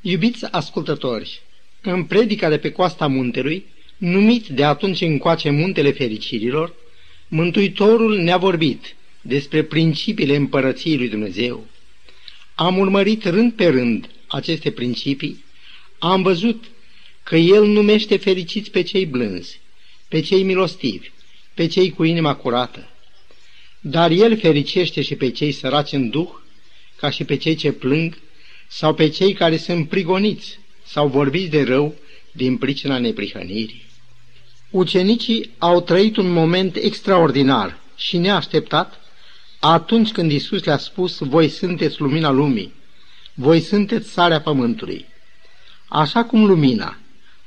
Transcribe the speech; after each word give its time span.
Iubiți 0.00 0.44
ascultători, 0.44 1.40
în 1.82 2.04
predica 2.04 2.48
de 2.48 2.58
pe 2.58 2.70
coasta 2.70 3.06
muntelui, 3.06 3.64
numit 3.96 4.46
de 4.46 4.64
atunci 4.64 5.00
încoace 5.00 5.50
muntele 5.50 5.92
fericirilor, 5.92 6.74
Mântuitorul 7.28 8.18
ne-a 8.18 8.36
vorbit 8.36 8.96
despre 9.20 9.62
principiile 9.62 10.36
împărăției 10.36 10.96
lui 10.96 11.08
Dumnezeu. 11.08 11.66
Am 12.54 12.78
urmărit 12.78 13.24
rând 13.24 13.52
pe 13.52 13.66
rând 13.66 14.10
aceste 14.26 14.70
principii, 14.70 15.44
am 15.98 16.22
văzut 16.22 16.64
că 17.22 17.36
El 17.36 17.66
numește 17.66 18.16
fericiți 18.16 18.70
pe 18.70 18.82
cei 18.82 19.06
blânzi, 19.06 19.60
pe 20.08 20.20
cei 20.20 20.42
milostivi, 20.42 21.10
pe 21.54 21.66
cei 21.66 21.90
cu 21.90 22.04
inima 22.04 22.34
curată. 22.34 22.90
Dar 23.80 24.10
El 24.10 24.38
fericește 24.38 25.02
și 25.02 25.14
pe 25.14 25.30
cei 25.30 25.52
săraci 25.52 25.92
în 25.92 26.10
duh, 26.10 26.30
ca 26.96 27.10
și 27.10 27.24
pe 27.24 27.36
cei 27.36 27.54
ce 27.54 27.72
plâng, 27.72 28.18
sau 28.68 28.94
pe 28.94 29.08
cei 29.08 29.32
care 29.32 29.56
sunt 29.56 29.88
prigoniți 29.88 30.58
sau 30.84 31.08
vorbiți 31.08 31.50
de 31.50 31.62
rău 31.62 31.94
din 32.32 32.56
pricina 32.56 32.98
neprihănirii. 32.98 33.86
Ucenicii 34.70 35.50
au 35.58 35.80
trăit 35.80 36.16
un 36.16 36.32
moment 36.32 36.76
extraordinar 36.76 37.78
și 37.96 38.18
neașteptat 38.18 39.00
atunci 39.60 40.12
când 40.12 40.32
Isus 40.32 40.64
le-a 40.64 40.78
spus, 40.78 41.18
voi 41.18 41.48
sunteți 41.48 42.00
lumina 42.00 42.30
lumii, 42.30 42.72
voi 43.34 43.60
sunteți 43.60 44.08
sarea 44.08 44.40
pământului. 44.40 45.06
Așa 45.88 46.24
cum 46.24 46.44
lumina, 46.44 46.96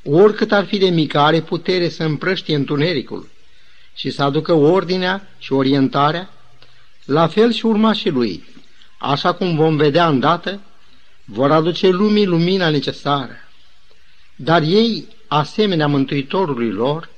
oricât 0.03 0.51
ar 0.51 0.65
fi 0.65 0.77
de 0.77 0.89
mică, 0.89 1.19
are 1.19 1.41
putere 1.41 1.89
să 1.89 2.03
împrăștie 2.03 2.55
întunericul 2.55 3.29
și 3.95 4.09
să 4.09 4.23
aducă 4.23 4.53
ordinea 4.53 5.27
și 5.37 5.53
orientarea, 5.53 6.29
la 7.05 7.27
fel 7.27 7.51
și 7.51 7.65
urmașii 7.65 8.09
lui, 8.09 8.43
așa 8.99 9.33
cum 9.33 9.55
vom 9.55 9.75
vedea 9.75 10.07
îndată, 10.07 10.61
vor 11.33 11.51
aduce 11.51 11.87
lumii 11.87 12.25
lumina 12.25 12.69
necesară. 12.69 13.35
Dar 14.35 14.61
ei, 14.61 15.07
asemenea 15.27 15.87
Mântuitorului 15.87 16.71
lor, 16.71 17.09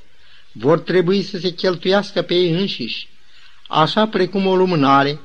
vor 0.52 0.80
trebui 0.80 1.22
să 1.24 1.38
se 1.38 1.50
cheltuiască 1.50 2.22
pe 2.22 2.34
ei 2.34 2.52
înșiși, 2.52 3.10
așa 3.68 4.08
precum 4.08 4.46
o 4.46 4.56
lumânare 4.56 5.20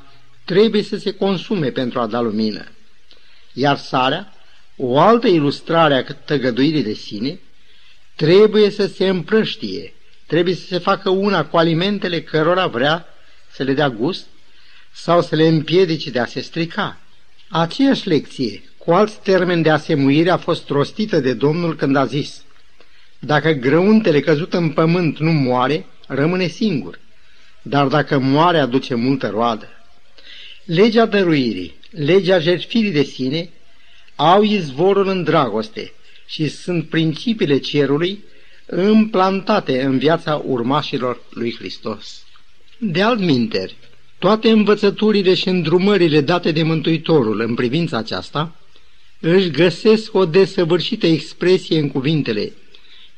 trebuie 0.44 0.82
să 0.82 0.96
se 0.96 1.10
consume 1.10 1.70
pentru 1.70 2.00
a 2.00 2.06
da 2.06 2.20
lumină. 2.20 2.64
Iar 3.52 3.76
sarea, 3.76 4.32
o 4.76 4.98
altă 4.98 5.26
ilustrare 5.26 5.94
a 5.94 6.14
tăgăduirii 6.14 6.82
de 6.82 6.92
sine, 6.92 7.40
trebuie 8.16 8.70
să 8.70 8.86
se 8.86 9.08
împrăștie, 9.08 9.94
trebuie 10.26 10.54
să 10.54 10.66
se 10.66 10.78
facă 10.78 11.10
una 11.10 11.44
cu 11.44 11.56
alimentele 11.56 12.22
cărora 12.22 12.66
vrea 12.66 13.06
să 13.52 13.62
le 13.62 13.72
dea 13.72 13.90
gust 13.90 14.26
sau 14.92 15.22
să 15.22 15.36
le 15.36 15.46
împiedice 15.46 16.10
de 16.10 16.18
a 16.18 16.26
se 16.26 16.40
strica. 16.40 17.00
Aceeași 17.48 18.08
lecție, 18.08 18.62
cu 18.88 18.94
alt 18.94 19.12
termen 19.12 19.62
de 19.62 19.70
asemuire, 19.70 20.30
a 20.30 20.36
fost 20.36 20.68
rostită 20.68 21.20
de 21.20 21.32
Domnul 21.32 21.76
când 21.76 21.96
a 21.96 22.04
zis 22.04 22.42
Dacă 23.18 23.50
grăuntele 23.50 24.20
căzut 24.20 24.52
în 24.52 24.70
pământ 24.70 25.18
nu 25.18 25.32
moare, 25.32 25.86
rămâne 26.06 26.46
singur, 26.46 26.98
dar 27.62 27.86
dacă 27.86 28.18
moare 28.18 28.58
aduce 28.58 28.94
multă 28.94 29.28
roadă. 29.28 29.68
Legea 30.64 31.06
dăruirii, 31.06 31.74
legea 31.90 32.38
jertfirii 32.38 32.90
de 32.90 33.02
sine, 33.02 33.50
au 34.16 34.42
izvorul 34.42 35.08
în 35.08 35.22
dragoste 35.22 35.92
și 36.26 36.48
sunt 36.48 36.88
principiile 36.88 37.58
cerului 37.58 38.24
implantate 38.76 39.82
în 39.82 39.98
viața 39.98 40.42
urmașilor 40.46 41.20
lui 41.30 41.54
Hristos. 41.58 42.24
De 42.78 43.02
altminteri, 43.02 43.76
toate 44.18 44.50
învățăturile 44.50 45.34
și 45.34 45.48
îndrumările 45.48 46.20
date 46.20 46.52
de 46.52 46.62
Mântuitorul 46.62 47.40
în 47.40 47.54
privința 47.54 47.96
aceasta 47.96 48.52
își 49.20 49.50
găsesc 49.50 50.14
o 50.14 50.24
desăvârșită 50.24 51.06
expresie 51.06 51.78
în 51.78 51.90
cuvintele 51.90 52.52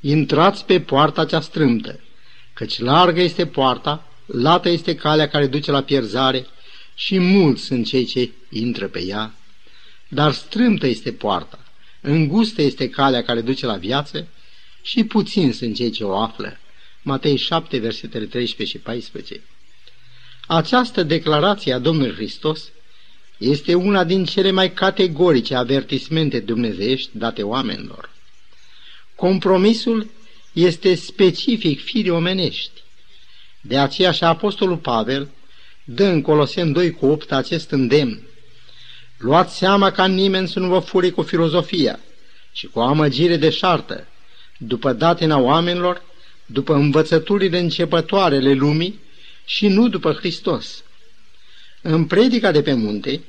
Intrați 0.01 0.65
pe 0.65 0.81
poarta 0.81 1.25
cea 1.25 1.41
strâmtă, 1.41 2.01
căci 2.53 2.79
largă 2.79 3.21
este 3.21 3.47
poarta, 3.47 4.09
lată 4.27 4.69
este 4.69 4.95
calea 4.95 5.29
care 5.29 5.47
duce 5.47 5.71
la 5.71 5.83
pierzare 5.83 6.47
și 6.95 7.19
mulți 7.19 7.63
sunt 7.63 7.87
cei 7.87 8.05
ce 8.05 8.31
intră 8.51 8.87
pe 8.87 9.03
ea. 9.03 9.35
Dar 10.09 10.33
strâmtă 10.33 10.87
este 10.87 11.13
poarta, 11.13 11.59
îngustă 12.01 12.63
este 12.63 12.89
calea 12.89 13.23
care 13.23 13.41
duce 13.41 13.67
la 13.67 13.77
viață 13.77 14.27
și 14.83 15.05
puțin 15.05 15.53
sunt 15.53 15.75
cei 15.75 15.91
ce 15.91 16.05
o 16.05 16.17
află. 16.17 16.59
Matei 17.03 17.37
7, 17.37 17.79
versetele 17.79 18.25
13 18.25 18.77
și 18.77 18.83
14. 18.83 19.41
Această 20.47 21.03
declarație 21.03 21.73
a 21.73 21.79
Domnului 21.79 22.15
Hristos 22.15 22.69
este 23.41 23.75
una 23.75 24.05
din 24.05 24.25
cele 24.25 24.51
mai 24.51 24.73
categorice 24.73 25.55
avertismente 25.55 26.41
dumnezeiești 26.41 27.11
date 27.13 27.43
oamenilor. 27.43 28.11
Compromisul 29.15 30.11
este 30.53 30.95
specific 30.95 31.83
firii 31.83 32.11
omenești. 32.11 32.83
De 33.61 33.79
aceea 33.79 34.11
și 34.11 34.25
Apostolul 34.25 34.77
Pavel 34.77 35.29
dă 35.85 36.05
în 36.05 36.23
Coloseni 36.23 36.73
2 36.73 36.91
cu 36.91 37.07
8 37.07 37.33
acest 37.33 37.71
îndemn. 37.71 38.23
Luați 39.19 39.57
seama 39.57 39.91
ca 39.91 40.07
nimeni 40.07 40.49
să 40.49 40.59
nu 40.59 40.69
vă 40.69 40.79
fure 40.79 41.11
cu 41.11 41.23
filozofia 41.23 42.01
și 42.53 42.67
cu 42.67 42.81
amăgire 42.81 43.37
de 43.37 43.51
șartă, 43.51 44.07
după 44.59 44.93
datina 44.93 45.39
oamenilor, 45.39 46.03
după 46.47 46.75
învățăturile 46.75 47.59
începătoarele 47.59 48.53
lumii 48.53 48.99
și 49.45 49.69
nu 49.69 49.89
după 49.89 50.13
Hristos. 50.13 50.85
În 51.83 52.05
predica 52.05 52.51
de 52.51 52.63
pe 52.63 52.73
munte, 52.73 53.21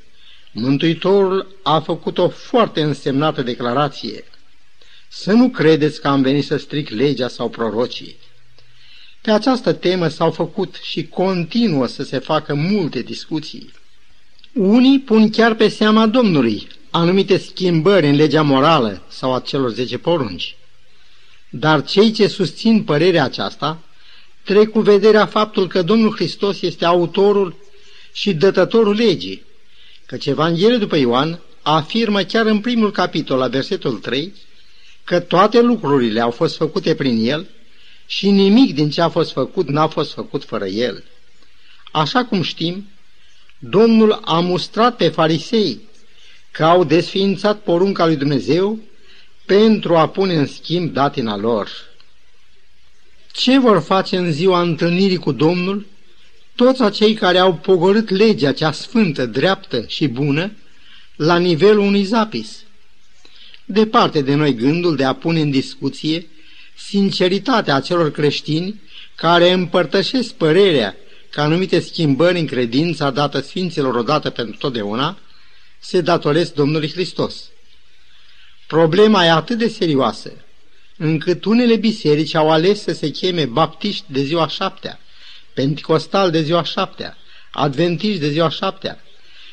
Mântuitorul 0.53 1.47
a 1.63 1.79
făcut 1.79 2.17
o 2.17 2.29
foarte 2.29 2.81
însemnată 2.81 3.41
declarație. 3.41 4.23
Să 5.09 5.31
nu 5.31 5.49
credeți 5.49 6.01
că 6.01 6.07
am 6.07 6.21
venit 6.21 6.45
să 6.45 6.57
stric 6.57 6.89
legea 6.89 7.27
sau 7.27 7.49
prorocii. 7.49 8.15
Pe 9.21 9.31
această 9.31 9.73
temă 9.73 10.07
s-au 10.07 10.31
făcut 10.31 10.75
și 10.81 11.07
continuă 11.07 11.87
să 11.87 12.03
se 12.03 12.19
facă 12.19 12.53
multe 12.53 13.01
discuții. 13.01 13.71
Unii 14.53 14.99
pun 14.99 15.29
chiar 15.29 15.53
pe 15.53 15.67
seama 15.67 16.07
Domnului 16.07 16.67
anumite 16.89 17.37
schimbări 17.37 18.07
în 18.07 18.15
legea 18.15 18.41
morală 18.41 19.01
sau 19.09 19.33
a 19.33 19.39
celor 19.39 19.71
zece 19.71 19.97
porunci. 19.97 20.55
Dar 21.49 21.83
cei 21.83 22.11
ce 22.11 22.27
susțin 22.27 22.83
părerea 22.83 23.23
aceasta 23.23 23.79
trec 24.43 24.69
cu 24.69 24.79
vederea 24.79 25.25
faptul 25.25 25.67
că 25.67 25.81
Domnul 25.81 26.15
Hristos 26.15 26.61
este 26.61 26.85
autorul 26.85 27.60
și 28.11 28.33
dătătorul 28.33 28.95
legii, 28.95 29.43
căci 30.05 30.25
Evanghelia 30.25 30.77
după 30.77 30.95
Ioan 30.95 31.39
afirmă 31.61 32.21
chiar 32.21 32.45
în 32.45 32.59
primul 32.59 32.91
capitol, 32.91 33.37
la 33.37 33.47
versetul 33.47 33.97
3, 33.97 34.33
că 35.03 35.19
toate 35.19 35.61
lucrurile 35.61 36.21
au 36.21 36.31
fost 36.31 36.55
făcute 36.55 36.95
prin 36.95 37.25
El 37.25 37.47
și 38.05 38.29
nimic 38.29 38.73
din 38.73 38.89
ce 38.89 39.01
a 39.01 39.09
fost 39.09 39.31
făcut 39.31 39.67
n-a 39.67 39.87
fost 39.87 40.13
făcut 40.13 40.43
fără 40.43 40.65
El. 40.65 41.03
Așa 41.91 42.25
cum 42.25 42.41
știm, 42.41 42.87
Domnul 43.59 44.19
a 44.23 44.39
mustrat 44.39 44.95
pe 44.95 45.07
farisei 45.07 45.79
că 46.51 46.65
au 46.65 46.83
desființat 46.83 47.59
porunca 47.59 48.05
lui 48.05 48.15
Dumnezeu 48.15 48.79
pentru 49.45 49.97
a 49.97 50.09
pune 50.09 50.35
în 50.35 50.45
schimb 50.45 50.93
datina 50.93 51.37
lor. 51.37 51.69
Ce 53.31 53.59
vor 53.59 53.81
face 53.81 54.17
în 54.17 54.31
ziua 54.31 54.61
întâlnirii 54.61 55.17
cu 55.17 55.31
Domnul? 55.31 55.85
Toți 56.55 56.81
acei 56.81 57.13
care 57.13 57.37
au 57.37 57.53
pogorât 57.53 58.09
legea 58.09 58.51
cea 58.51 58.71
sfântă, 58.71 59.25
dreaptă 59.25 59.85
și 59.87 60.07
bună 60.07 60.51
la 61.15 61.37
nivelul 61.37 61.83
unui 61.83 62.03
zapis. 62.03 62.63
Departe 63.65 64.21
de 64.21 64.33
noi 64.33 64.55
gândul 64.55 64.95
de 64.95 65.03
a 65.03 65.13
pune 65.13 65.41
în 65.41 65.51
discuție 65.51 66.27
sinceritatea 66.77 67.75
acelor 67.75 68.11
creștini 68.11 68.81
care 69.15 69.51
împărtășesc 69.51 70.33
părerea 70.33 70.95
că 71.29 71.41
anumite 71.41 71.79
schimbări 71.79 72.39
în 72.39 72.45
credința 72.45 73.11
dată 73.11 73.39
Sfinților 73.39 73.95
odată 73.95 74.29
pentru 74.29 74.57
totdeauna 74.57 75.17
se 75.79 76.01
datoresc 76.01 76.53
Domnului 76.53 76.91
Hristos. 76.91 77.49
Problema 78.67 79.25
e 79.25 79.31
atât 79.31 79.57
de 79.57 79.67
serioasă, 79.67 80.31
încât 80.97 81.45
unele 81.45 81.75
biserici 81.75 82.35
au 82.35 82.51
ales 82.51 82.81
să 82.81 82.93
se 82.93 83.09
cheme 83.09 83.45
baptiști 83.45 84.05
de 84.07 84.23
ziua 84.23 84.47
șaptea, 84.47 84.99
penticostal 85.53 86.31
de 86.31 86.41
ziua 86.41 86.63
șaptea, 86.63 87.17
adventiști 87.51 88.19
de 88.19 88.29
ziua 88.29 88.49
șaptea 88.49 89.03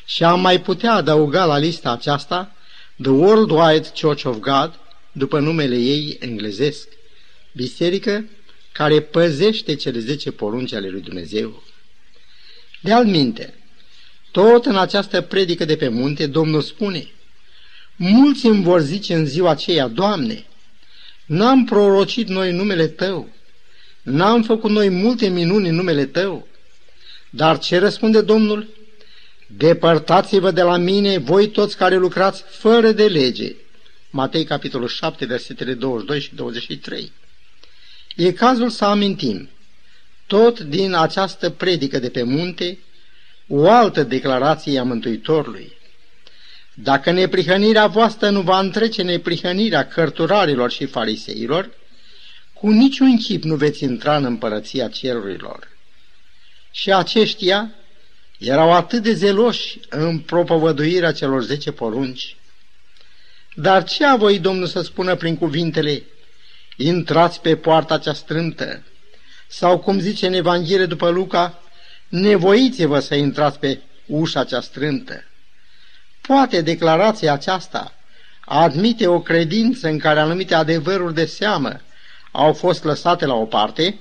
și 0.05 0.23
am 0.23 0.41
mai 0.41 0.61
putea 0.61 0.93
adăuga 0.93 1.45
la 1.45 1.57
lista 1.57 1.91
aceasta 1.91 2.55
The 3.01 3.11
Worldwide 3.11 3.91
Church 4.01 4.23
of 4.23 4.37
God, 4.37 4.79
după 5.11 5.39
numele 5.39 5.75
ei 5.75 6.17
englezesc, 6.19 6.87
biserică 7.51 8.25
care 8.71 9.01
păzește 9.01 9.75
cele 9.75 9.99
zece 9.99 10.31
porunci 10.31 10.73
ale 10.73 10.89
lui 10.89 11.01
Dumnezeu. 11.01 11.63
De 12.81 12.91
alminte, 12.91 13.53
tot 14.31 14.65
în 14.65 14.77
această 14.77 15.21
predică 15.21 15.65
de 15.65 15.75
pe 15.75 15.87
munte, 15.87 16.27
Domnul 16.27 16.61
spune, 16.61 17.07
Mulți 17.95 18.45
îmi 18.45 18.63
vor 18.63 18.81
zice 18.81 19.13
în 19.13 19.25
ziua 19.25 19.49
aceea, 19.49 19.87
Doamne, 19.87 20.45
n-am 21.25 21.65
prorocit 21.65 22.27
noi 22.27 22.51
numele 22.51 22.87
Tău, 22.87 23.29
n-am 24.09 24.43
făcut 24.43 24.71
noi 24.71 24.89
multe 24.89 25.27
minuni 25.27 25.69
în 25.69 25.75
numele 25.75 26.05
Tău. 26.05 26.47
Dar 27.29 27.59
ce 27.59 27.77
răspunde 27.77 28.21
Domnul? 28.21 28.67
Depărtați-vă 29.47 30.51
de 30.51 30.61
la 30.61 30.77
mine, 30.77 31.17
voi 31.17 31.47
toți 31.47 31.77
care 31.77 31.95
lucrați 31.95 32.43
fără 32.47 32.91
de 32.91 33.07
lege, 33.07 33.55
Matei 34.09 34.43
capitolul 34.43 34.87
7, 34.87 35.25
versetele 35.25 35.73
22 35.73 36.19
și 36.19 36.35
23. 36.35 37.11
E 38.15 38.31
cazul 38.31 38.69
să 38.69 38.85
amintim, 38.85 39.49
tot 40.27 40.59
din 40.59 40.93
această 40.93 41.49
predică 41.49 41.99
de 41.99 42.09
pe 42.09 42.23
munte, 42.23 42.77
o 43.47 43.69
altă 43.69 44.03
declarație 44.03 44.79
a 44.79 44.83
Mântuitorului. 44.83 45.77
Dacă 46.73 47.11
neprihănirea 47.11 47.87
voastră 47.87 48.29
nu 48.29 48.41
va 48.41 48.59
întrece 48.59 49.01
neprihănirea 49.01 49.87
cărturarilor 49.87 50.71
și 50.71 50.85
fariseilor, 50.85 51.69
cu 52.59 52.69
niciun 52.69 53.17
chip 53.17 53.43
nu 53.43 53.55
veți 53.55 53.83
intra 53.83 54.15
în 54.15 54.25
împărăția 54.25 54.87
cerurilor. 54.87 55.67
Și 56.71 56.93
aceștia 56.93 57.71
erau 58.37 58.73
atât 58.73 59.03
de 59.03 59.13
zeloși 59.13 59.79
în 59.89 60.19
propovăduirea 60.19 61.11
celor 61.11 61.43
zece 61.43 61.71
porunci. 61.71 62.35
Dar 63.55 63.83
ce 63.83 64.05
a 64.05 64.15
voi 64.15 64.39
Domnul 64.39 64.67
să 64.67 64.81
spună 64.81 65.15
prin 65.15 65.37
cuvintele, 65.37 66.03
intrați 66.77 67.41
pe 67.41 67.55
poarta 67.55 67.97
cea 67.97 68.13
strâmtă, 68.13 68.83
sau 69.47 69.79
cum 69.79 69.99
zice 69.99 70.27
în 70.27 70.33
Evanghelie 70.33 70.85
după 70.85 71.09
Luca, 71.09 71.61
nevoiți-vă 72.07 72.99
să 72.99 73.15
intrați 73.15 73.59
pe 73.59 73.79
ușa 74.05 74.43
cea 74.43 74.61
strântă. 74.61 75.23
Poate 76.21 76.61
declarația 76.61 77.33
aceasta 77.33 77.93
admite 78.45 79.07
o 79.07 79.21
credință 79.21 79.87
în 79.87 79.97
care 79.97 80.19
anumite 80.19 80.55
adevăruri 80.55 81.13
de 81.13 81.25
seamă 81.25 81.81
au 82.31 82.53
fost 82.53 82.83
lăsate 82.83 83.25
la 83.25 83.33
o 83.33 83.45
parte? 83.45 83.99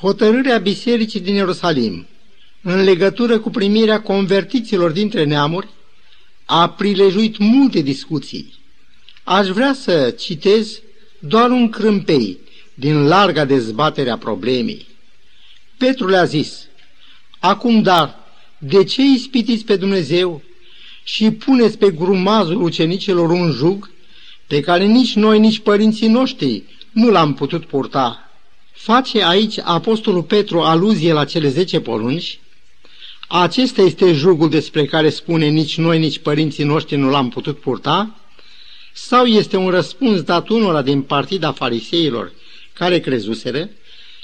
Hotărârea 0.00 0.58
bisericii 0.58 1.20
din 1.20 1.34
Ierusalim 1.34 2.06
în 2.62 2.82
legătură 2.82 3.38
cu 3.38 3.50
primirea 3.50 4.02
convertiților 4.02 4.90
dintre 4.90 5.24
neamuri 5.24 5.68
a 6.44 6.68
prilejuit 6.68 7.38
multe 7.38 7.80
discuții. 7.80 8.54
Aș 9.24 9.48
vrea 9.48 9.72
să 9.72 10.10
citez 10.10 10.80
doar 11.18 11.50
un 11.50 11.68
crâmpei 11.70 12.38
din 12.74 13.06
larga 13.06 13.44
dezbatere 13.44 14.10
a 14.10 14.18
problemei. 14.18 14.86
Petru 15.76 16.08
le-a 16.08 16.24
zis, 16.24 16.66
Acum 17.38 17.82
dar, 17.82 18.16
de 18.58 18.84
ce 18.84 19.02
ispitiți 19.02 19.64
pe 19.64 19.76
Dumnezeu 19.76 20.42
și 21.04 21.30
puneți 21.30 21.78
pe 21.78 21.90
grumazul 21.90 22.62
ucenicilor 22.62 23.30
un 23.30 23.50
jug 23.50 23.90
pe 24.46 24.60
care 24.60 24.84
nici 24.84 25.14
noi, 25.14 25.38
nici 25.38 25.58
părinții 25.58 26.08
noștri 26.08 26.64
nu 26.98 27.10
l-am 27.10 27.34
putut 27.34 27.66
purta? 27.66 28.30
Face 28.72 29.24
aici 29.24 29.58
Apostolul 29.58 30.22
Petru 30.22 30.60
aluzie 30.60 31.12
la 31.12 31.24
cele 31.24 31.48
zece 31.48 31.80
porunci? 31.80 32.38
Acesta 33.28 33.82
este 33.82 34.12
jugul 34.12 34.50
despre 34.50 34.84
care 34.84 35.10
spune 35.10 35.46
nici 35.46 35.76
noi, 35.76 35.98
nici 35.98 36.18
părinții 36.18 36.64
noștri 36.64 36.96
nu 36.96 37.10
l-am 37.10 37.28
putut 37.28 37.60
purta? 37.60 38.20
Sau 38.92 39.24
este 39.24 39.56
un 39.56 39.68
răspuns 39.68 40.22
dat 40.22 40.48
unora 40.48 40.82
din 40.82 41.02
partida 41.02 41.52
fariseilor 41.52 42.32
care 42.72 43.00
crezuseră 43.00 43.68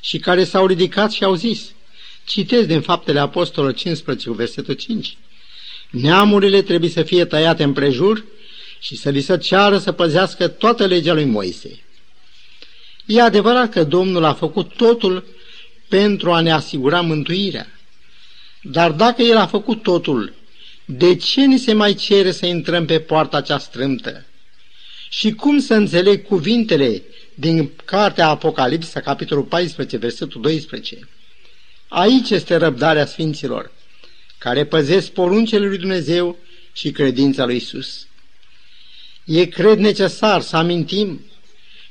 și 0.00 0.18
care 0.18 0.44
s-au 0.44 0.66
ridicat 0.66 1.12
și 1.12 1.24
au 1.24 1.34
zis, 1.34 1.72
citesc 2.24 2.66
din 2.66 2.80
Faptele 2.80 3.20
Apostolului 3.20 3.76
15, 3.76 4.32
versetul 4.32 4.74
5, 4.74 5.16
Neamurile 5.90 6.62
trebuie 6.62 6.90
să 6.90 7.02
fie 7.02 7.24
tăiate 7.24 7.62
împrejur 7.62 8.24
și 8.80 8.96
să 8.96 9.10
li 9.10 9.20
se 9.20 9.38
ceară 9.38 9.78
să 9.78 9.92
păzească 9.92 10.48
toată 10.48 10.86
legea 10.86 11.12
lui 11.12 11.24
Moise. 11.24 11.84
E 13.06 13.20
adevărat 13.20 13.70
că 13.70 13.84
Domnul 13.84 14.24
a 14.24 14.34
făcut 14.34 14.74
totul 14.74 15.24
pentru 15.88 16.32
a 16.32 16.40
ne 16.40 16.52
asigura 16.52 17.00
mântuirea. 17.00 17.66
Dar 18.62 18.90
dacă 18.90 19.22
El 19.22 19.36
a 19.36 19.46
făcut 19.46 19.82
totul, 19.82 20.34
de 20.84 21.16
ce 21.16 21.44
ni 21.44 21.58
se 21.58 21.72
mai 21.72 21.94
cere 21.94 22.32
să 22.32 22.46
intrăm 22.46 22.84
pe 22.84 23.00
poarta 23.00 23.40
cea 23.40 23.58
strâmtă? 23.58 24.24
Și 25.08 25.32
cum 25.32 25.58
să 25.58 25.74
înțeleg 25.74 26.26
cuvintele 26.26 27.02
din 27.34 27.70
cartea 27.84 28.28
Apocalipsa, 28.28 29.00
capitolul 29.00 29.44
14, 29.44 29.96
versetul 29.96 30.40
12? 30.40 31.08
Aici 31.88 32.30
este 32.30 32.56
răbdarea 32.56 33.06
Sfinților, 33.06 33.72
care 34.38 34.64
păzesc 34.64 35.10
poruncele 35.10 35.66
lui 35.66 35.78
Dumnezeu 35.78 36.36
și 36.72 36.90
credința 36.90 37.44
lui 37.44 37.56
Isus. 37.56 38.06
E 39.24 39.44
cred 39.44 39.78
necesar 39.78 40.40
să 40.40 40.56
amintim 40.56 41.20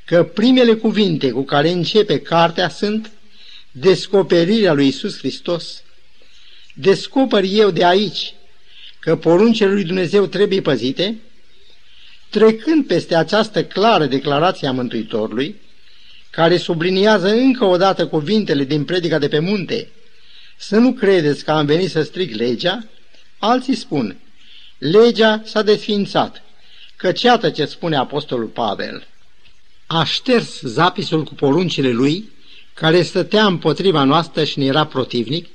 că 0.05 0.23
primele 0.23 0.73
cuvinte 0.73 1.29
cu 1.29 1.43
care 1.43 1.69
începe 1.69 2.19
cartea 2.19 2.69
sunt 2.69 3.11
descoperirea 3.71 4.73
lui 4.73 4.87
Isus 4.87 5.17
Hristos. 5.17 5.83
Descoper 6.75 7.43
eu 7.43 7.71
de 7.71 7.85
aici 7.85 8.33
că 8.99 9.15
poruncele 9.15 9.71
lui 9.71 9.83
Dumnezeu 9.83 10.25
trebuie 10.25 10.61
păzite, 10.61 11.17
trecând 12.29 12.85
peste 12.85 13.15
această 13.15 13.65
clară 13.65 14.05
declarație 14.05 14.67
a 14.67 14.71
Mântuitorului, 14.71 15.61
care 16.29 16.57
subliniază 16.57 17.27
încă 17.27 17.65
o 17.65 17.77
dată 17.77 18.07
cuvintele 18.07 18.63
din 18.63 18.85
predica 18.85 19.17
de 19.17 19.27
pe 19.27 19.39
munte, 19.39 19.89
să 20.57 20.77
nu 20.77 20.93
credeți 20.93 21.43
că 21.43 21.51
am 21.51 21.65
venit 21.65 21.89
să 21.89 22.01
stric 22.01 22.35
legea, 22.35 22.85
alții 23.37 23.75
spun, 23.75 24.17
legea 24.77 25.41
s-a 25.45 25.61
desfințat, 25.61 26.41
căci 26.95 27.21
iată 27.21 27.49
ce 27.49 27.65
spune 27.65 27.95
Apostolul 27.95 28.47
Pavel. 28.47 29.07
A 29.95 30.03
șters 30.03 30.61
zapisul 30.61 31.23
cu 31.23 31.33
poruncile 31.33 31.91
lui, 31.91 32.29
care 32.73 33.01
stătea 33.01 33.45
împotriva 33.45 34.03
noastră 34.03 34.43
și 34.43 34.59
ne 34.59 34.65
era 34.65 34.85
protivnic, 34.85 35.47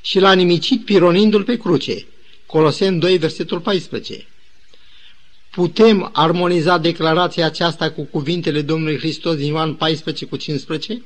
și 0.00 0.18
l-a 0.18 0.32
nimicit 0.32 0.84
pironindu-l 0.84 1.42
pe 1.42 1.56
cruce. 1.56 2.06
Coloseni 2.46 3.00
2, 3.00 3.18
versetul 3.18 3.60
14. 3.60 4.26
Putem 5.50 6.10
armoniza 6.12 6.78
declarația 6.78 7.46
aceasta 7.46 7.90
cu 7.90 8.02
cuvintele 8.02 8.62
Domnului 8.62 8.98
Hristos 8.98 9.36
din 9.36 9.46
Ioan 9.46 9.74
14 9.74 10.24
cu 10.24 10.36
15? 10.36 11.02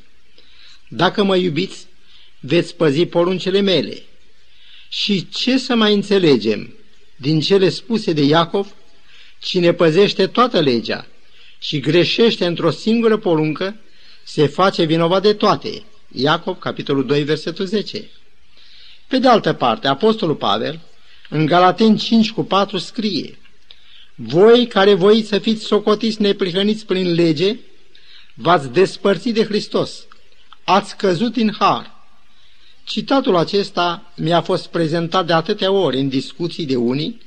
Dacă 0.89 1.23
mă 1.25 1.37
iubiți, 1.37 1.87
veți 2.41 2.75
păzi 2.75 3.07
poruncele 3.07 3.61
mele. 3.61 4.03
Și 4.89 5.29
ce 5.29 5.59
să 5.59 5.75
mai 5.75 5.95
înțelegem 5.95 6.75
din 7.17 7.41
cele 7.41 7.69
spuse 7.69 8.13
de 8.13 8.23
Iacov? 8.23 8.75
Cine 9.39 9.73
păzește 9.73 10.27
toată 10.27 10.61
legea 10.61 11.10
și 11.63 11.81
greșește 11.81 12.47
într-o 12.47 12.71
singură 12.71 13.17
poruncă, 13.17 13.77
se 14.25 14.47
face 14.47 14.85
vinovat 14.85 15.23
de 15.23 15.33
toate. 15.33 15.83
Iacov, 16.13 16.59
capitolul 16.59 17.07
2, 17.07 17.23
versetul 17.23 17.65
10. 17.65 18.09
Pe 19.07 19.19
de 19.19 19.29
altă 19.29 19.53
parte, 19.53 19.89
Apostolul 19.89 20.35
Pavel, 20.35 20.81
în 21.29 21.47
Galaten 21.47 21.97
5 21.97 22.33
cu 22.33 22.45
4 22.45 22.79
scrie 22.79 23.39
Voi 24.15 24.67
care 24.67 24.95
voiți 24.95 25.29
să 25.29 25.39
fiți 25.39 25.65
socotiți 25.65 26.23
neprihăniți 26.23 26.87
prin 26.87 27.13
lege, 27.15 27.59
v-ați 28.35 28.73
despărțit 28.73 29.35
de 29.35 29.45
Hristos, 29.45 30.07
ați 30.65 30.97
căzut 30.97 31.37
în 31.37 31.53
har. 31.59 31.99
Citatul 32.85 33.37
acesta 33.37 34.13
mi-a 34.17 34.41
fost 34.41 34.67
prezentat 34.67 35.27
de 35.27 35.33
atâtea 35.33 35.71
ori 35.71 35.99
în 35.99 36.09
discuții 36.09 36.67
de 36.67 36.77
unii 36.77 37.21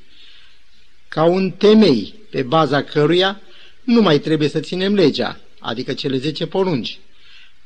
ca 1.08 1.24
un 1.24 1.52
temei 1.52 2.16
pe 2.30 2.42
baza 2.42 2.84
căruia 2.84 3.42
nu 3.84 4.02
mai 4.02 4.20
trebuie 4.20 4.48
să 4.48 4.60
ținem 4.60 4.94
legea, 4.94 5.40
adică 5.60 5.94
cele 5.94 6.18
zece 6.18 6.46
porunci, 6.46 7.00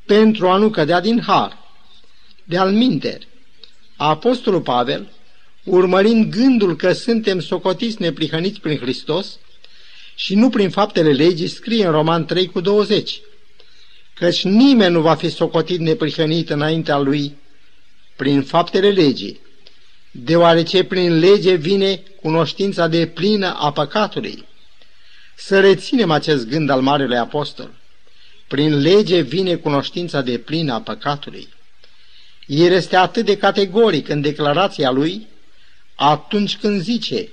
pentru 0.05 0.47
a 0.47 0.57
nu 0.57 0.69
cădea 0.69 0.99
din 0.99 1.21
har. 1.21 1.57
De 2.43 2.57
alminteri, 2.57 3.27
Apostolul 3.95 4.61
Pavel, 4.61 5.11
urmărind 5.63 6.31
gândul 6.31 6.75
că 6.75 6.93
suntem 6.93 7.39
socotiți 7.39 8.01
neprihăniți 8.01 8.59
prin 8.59 8.77
Hristos 8.77 9.39
și 10.15 10.35
nu 10.35 10.49
prin 10.49 10.69
faptele 10.69 11.11
legii, 11.11 11.47
scrie 11.47 11.85
în 11.85 11.91
Roman 11.91 12.25
3 12.25 12.47
cu 12.47 12.59
20, 12.61 13.21
căci 14.13 14.43
nimeni 14.43 14.93
nu 14.93 15.01
va 15.01 15.15
fi 15.15 15.29
socotit 15.29 15.79
neprihănit 15.79 16.49
înaintea 16.49 16.97
lui 16.97 17.35
prin 18.15 18.41
faptele 18.41 18.89
legii, 18.89 19.39
deoarece 20.11 20.83
prin 20.83 21.19
lege 21.19 21.53
vine 21.53 22.03
cunoștința 22.21 22.87
de 22.87 23.07
plină 23.07 23.55
a 23.59 23.71
păcatului. 23.71 24.46
Să 25.39 25.59
reținem 25.59 26.11
acest 26.11 26.47
gând 26.47 26.69
al 26.69 26.81
Marelui 26.81 27.17
Apostol. 27.17 27.69
Prin 28.47 28.79
lege 28.79 29.21
vine 29.21 29.55
cunoștința 29.55 30.21
de 30.21 30.37
plină 30.37 30.73
a 30.73 30.81
păcatului. 30.81 31.47
El 32.45 32.71
este 32.71 32.95
atât 32.95 33.25
de 33.25 33.37
categoric 33.37 34.09
în 34.09 34.21
declarația 34.21 34.91
lui 34.91 35.27
atunci 35.95 36.57
când 36.57 36.81
zice 36.81 37.29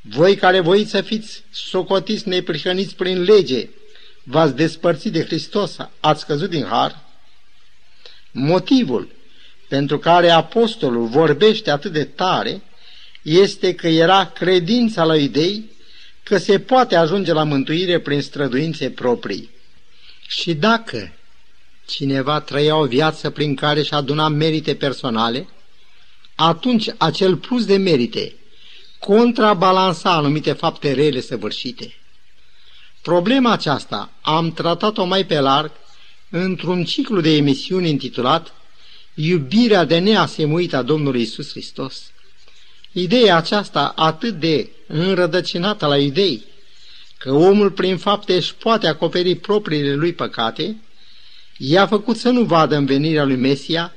Voi 0.00 0.36
care 0.36 0.60
voiți 0.60 0.90
să 0.90 1.00
fiți 1.00 1.44
socotiți 1.50 2.28
neprihăniți 2.28 2.94
prin 2.94 3.22
lege, 3.22 3.68
v-ați 4.22 4.56
despărțit 4.56 5.12
de 5.12 5.24
Hristos, 5.24 5.76
ați 6.00 6.26
căzut 6.26 6.50
din 6.50 6.64
har? 6.64 7.04
Motivul 8.30 9.08
pentru 9.68 9.98
care 9.98 10.30
apostolul 10.30 11.06
vorbește 11.06 11.70
atât 11.70 11.92
de 11.92 12.04
tare 12.04 12.62
este 13.22 13.74
că 13.74 13.88
era 13.88 14.26
credința 14.26 15.04
la 15.04 15.16
idei 15.16 15.71
că 16.22 16.38
se 16.38 16.58
poate 16.60 16.96
ajunge 16.96 17.32
la 17.32 17.42
mântuire 17.42 18.00
prin 18.00 18.22
străduințe 18.22 18.90
proprii. 18.90 19.50
Și 20.26 20.54
dacă 20.54 21.12
cineva 21.86 22.40
trăia 22.40 22.76
o 22.76 22.86
viață 22.86 23.30
prin 23.30 23.54
care 23.54 23.80
își 23.80 23.92
aduna 23.92 24.28
merite 24.28 24.74
personale, 24.74 25.48
atunci 26.34 26.86
acel 26.98 27.36
plus 27.36 27.64
de 27.64 27.76
merite 27.76 28.34
contrabalansa 28.98 30.12
anumite 30.12 30.52
fapte 30.52 30.92
rele 30.92 31.20
săvârșite. 31.20 31.94
Problema 33.02 33.52
aceasta 33.52 34.12
am 34.20 34.52
tratat-o 34.52 35.04
mai 35.04 35.26
pe 35.26 35.40
larg 35.40 35.70
într-un 36.30 36.84
ciclu 36.84 37.20
de 37.20 37.36
emisiuni 37.36 37.88
intitulat 37.88 38.54
Iubirea 39.14 39.84
de 39.84 39.98
neasemuită 39.98 40.76
a 40.76 40.82
Domnului 40.82 41.22
Isus 41.22 41.50
Hristos. 41.50 42.10
Ideea 42.92 43.36
aceasta 43.36 43.92
atât 43.96 44.34
de 44.34 44.70
înrădăcinată 44.86 45.86
la 45.86 45.98
idei, 45.98 46.44
că 47.18 47.32
omul 47.32 47.70
prin 47.70 47.96
fapte 47.96 48.34
își 48.34 48.54
poate 48.54 48.86
acoperi 48.86 49.34
propriile 49.34 49.94
lui 49.94 50.12
păcate, 50.12 50.76
i-a 51.56 51.86
făcut 51.86 52.16
să 52.16 52.30
nu 52.30 52.42
vadă 52.42 52.76
în 52.76 52.84
venirea 52.84 53.24
lui 53.24 53.36
Mesia 53.36 53.92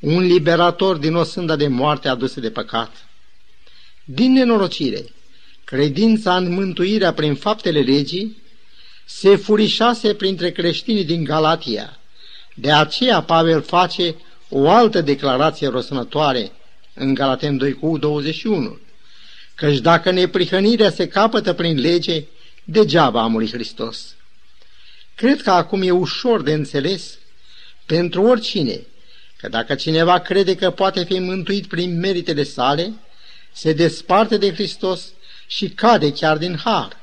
un 0.00 0.22
liberator 0.22 0.96
din 0.96 1.14
o 1.14 1.22
sânda 1.22 1.56
de 1.56 1.68
moarte 1.68 2.08
adusă 2.08 2.40
de 2.40 2.50
păcat. 2.50 3.06
Din 4.04 4.32
nenorocire, 4.32 5.04
credința 5.64 6.36
în 6.36 6.52
mântuirea 6.52 7.12
prin 7.12 7.34
faptele 7.34 7.80
legii 7.80 8.42
se 9.04 9.36
furișase 9.36 10.14
printre 10.14 10.50
creștinii 10.50 11.04
din 11.04 11.24
Galatia. 11.24 11.98
De 12.54 12.72
aceea 12.72 13.22
Pavel 13.22 13.62
face 13.62 14.14
o 14.48 14.70
altă 14.70 15.00
declarație 15.00 15.68
rosănătoare 15.68 16.52
în 16.98 17.14
Galaten 17.14 17.56
2 17.56 17.72
cu 17.72 17.98
21. 17.98 18.78
Căci 19.54 19.78
dacă 19.78 20.10
neprihănirea 20.10 20.90
se 20.90 21.08
capătă 21.08 21.52
prin 21.52 21.80
lege, 21.80 22.24
degeaba 22.64 23.22
a 23.22 23.26
murit 23.26 23.52
Hristos. 23.52 24.14
Cred 25.14 25.42
că 25.42 25.50
acum 25.50 25.82
e 25.82 25.90
ușor 25.90 26.42
de 26.42 26.52
înțeles 26.52 27.18
pentru 27.86 28.22
oricine 28.22 28.80
că 29.36 29.48
dacă 29.48 29.74
cineva 29.74 30.18
crede 30.18 30.54
că 30.54 30.70
poate 30.70 31.04
fi 31.04 31.18
mântuit 31.18 31.66
prin 31.66 31.98
meritele 31.98 32.42
sale, 32.42 32.92
se 33.52 33.72
desparte 33.72 34.36
de 34.36 34.52
Hristos 34.52 35.12
și 35.46 35.68
cade 35.68 36.12
chiar 36.12 36.38
din 36.38 36.56
har. 36.56 36.96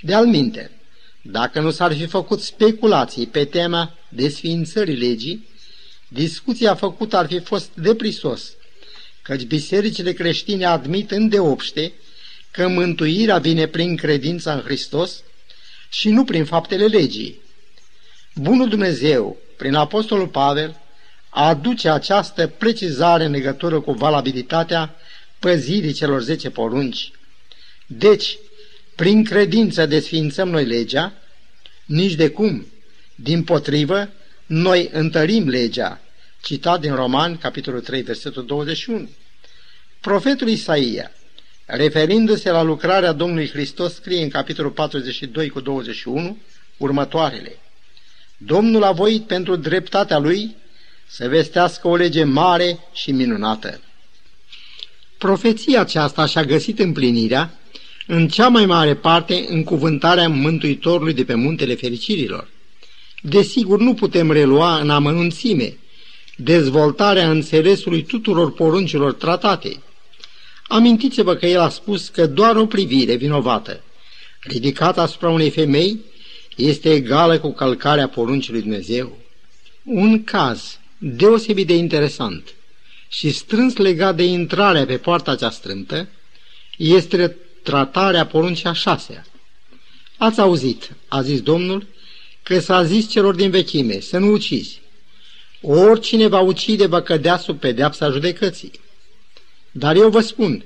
De 0.00 0.14
alminte, 0.14 0.70
dacă 1.22 1.60
nu 1.60 1.70
s-ar 1.70 1.94
fi 1.94 2.06
făcut 2.06 2.40
speculații 2.40 3.26
pe 3.26 3.44
tema 3.44 3.98
desființării 4.08 4.96
legii, 4.96 5.48
discuția 6.08 6.74
făcută 6.74 7.16
ar 7.16 7.26
fi 7.26 7.38
fost 7.38 7.70
deprisos, 7.74 8.52
căci 9.24 9.42
bisericile 9.42 10.12
creștine 10.12 10.64
admit 10.64 11.10
îndeopște 11.10 11.92
că 12.50 12.68
mântuirea 12.68 13.38
vine 13.38 13.66
prin 13.66 13.96
credința 13.96 14.52
în 14.52 14.60
Hristos 14.60 15.22
și 15.90 16.08
nu 16.08 16.24
prin 16.24 16.44
faptele 16.44 16.86
legii. 16.86 17.40
Bunul 18.34 18.68
Dumnezeu, 18.68 19.36
prin 19.56 19.74
Apostolul 19.74 20.28
Pavel, 20.28 20.80
aduce 21.28 21.88
această 21.88 22.46
precizare 22.46 23.24
în 23.24 23.30
legătură 23.30 23.80
cu 23.80 23.92
valabilitatea 23.92 24.94
păzirii 25.38 25.92
celor 25.92 26.22
zece 26.22 26.50
porunci. 26.50 27.10
Deci, 27.86 28.38
prin 28.94 29.24
credință 29.24 29.86
desfințăm 29.86 30.48
noi 30.48 30.64
legea? 30.64 31.12
Nici 31.84 32.14
de 32.14 32.28
cum. 32.28 32.66
Din 33.14 33.44
potrivă, 33.44 34.08
noi 34.46 34.88
întărim 34.92 35.48
legea. 35.48 36.03
Citat 36.44 36.80
din 36.80 36.94
Roman, 36.94 37.36
capitolul 37.36 37.80
3, 37.80 38.02
versetul 38.02 38.44
21. 38.46 39.08
Profetul 40.00 40.48
Isaia, 40.48 41.10
referindu-se 41.66 42.50
la 42.50 42.62
lucrarea 42.62 43.12
Domnului 43.12 43.48
Hristos, 43.48 43.94
scrie 43.94 44.22
în 44.22 44.28
capitolul 44.28 44.70
42 44.70 45.48
cu 45.48 45.60
21 45.60 46.38
următoarele. 46.76 47.58
Domnul 48.36 48.82
a 48.82 48.92
voit 48.92 49.26
pentru 49.26 49.56
dreptatea 49.56 50.18
lui 50.18 50.56
să 51.06 51.28
vestească 51.28 51.88
o 51.88 51.96
lege 51.96 52.24
mare 52.24 52.78
și 52.92 53.12
minunată. 53.12 53.80
Profeția 55.18 55.80
aceasta 55.80 56.26
și-a 56.26 56.44
găsit 56.44 56.78
împlinirea 56.78 57.58
în 58.06 58.28
cea 58.28 58.48
mai 58.48 58.66
mare 58.66 58.94
parte 58.94 59.44
în 59.48 59.64
cuvântarea 59.64 60.28
Mântuitorului 60.28 61.14
de 61.14 61.24
pe 61.24 61.34
Muntele 61.34 61.74
Fericirilor. 61.74 62.48
Desigur, 63.22 63.78
nu 63.78 63.94
putem 63.94 64.30
relua 64.30 64.78
în 64.78 64.90
amănunțime 64.90 65.76
dezvoltarea 66.36 67.30
înțelesului 67.30 68.02
tuturor 68.02 68.52
poruncilor 68.52 69.12
tratate. 69.12 69.82
Amintiți-vă 70.68 71.34
că 71.34 71.46
el 71.46 71.60
a 71.60 71.68
spus 71.68 72.08
că 72.08 72.26
doar 72.26 72.56
o 72.56 72.66
privire 72.66 73.14
vinovată, 73.14 73.82
ridicată 74.40 75.00
asupra 75.00 75.28
unei 75.28 75.50
femei, 75.50 76.00
este 76.56 76.92
egală 76.92 77.38
cu 77.38 77.52
călcarea 77.52 78.08
poruncii 78.08 78.60
Dumnezeu. 78.60 79.18
Un 79.82 80.24
caz 80.24 80.78
deosebit 80.98 81.66
de 81.66 81.74
interesant 81.74 82.54
și 83.08 83.30
strâns 83.30 83.76
legat 83.76 84.16
de 84.16 84.24
intrarea 84.24 84.86
pe 84.86 84.96
poarta 84.96 85.36
cea 85.36 85.50
strâmtă 85.50 86.08
este 86.76 87.36
tratarea 87.62 88.26
poruncii 88.26 88.68
a 88.68 88.72
șasea. 88.72 89.26
Ați 90.16 90.40
auzit, 90.40 90.90
a 91.08 91.22
zis 91.22 91.40
Domnul, 91.40 91.86
că 92.42 92.60
s-a 92.60 92.84
zis 92.84 93.10
celor 93.10 93.34
din 93.34 93.50
vechime 93.50 94.00
să 94.00 94.18
nu 94.18 94.26
ucizi. 94.32 94.80
Oricine 95.66 96.26
va 96.26 96.40
ucide 96.40 96.86
va 96.86 97.02
cădea 97.02 97.36
sub 97.36 97.58
pedeapsa 97.58 98.10
judecății. 98.10 98.72
Dar 99.70 99.96
eu 99.96 100.10
vă 100.10 100.20
spun 100.20 100.64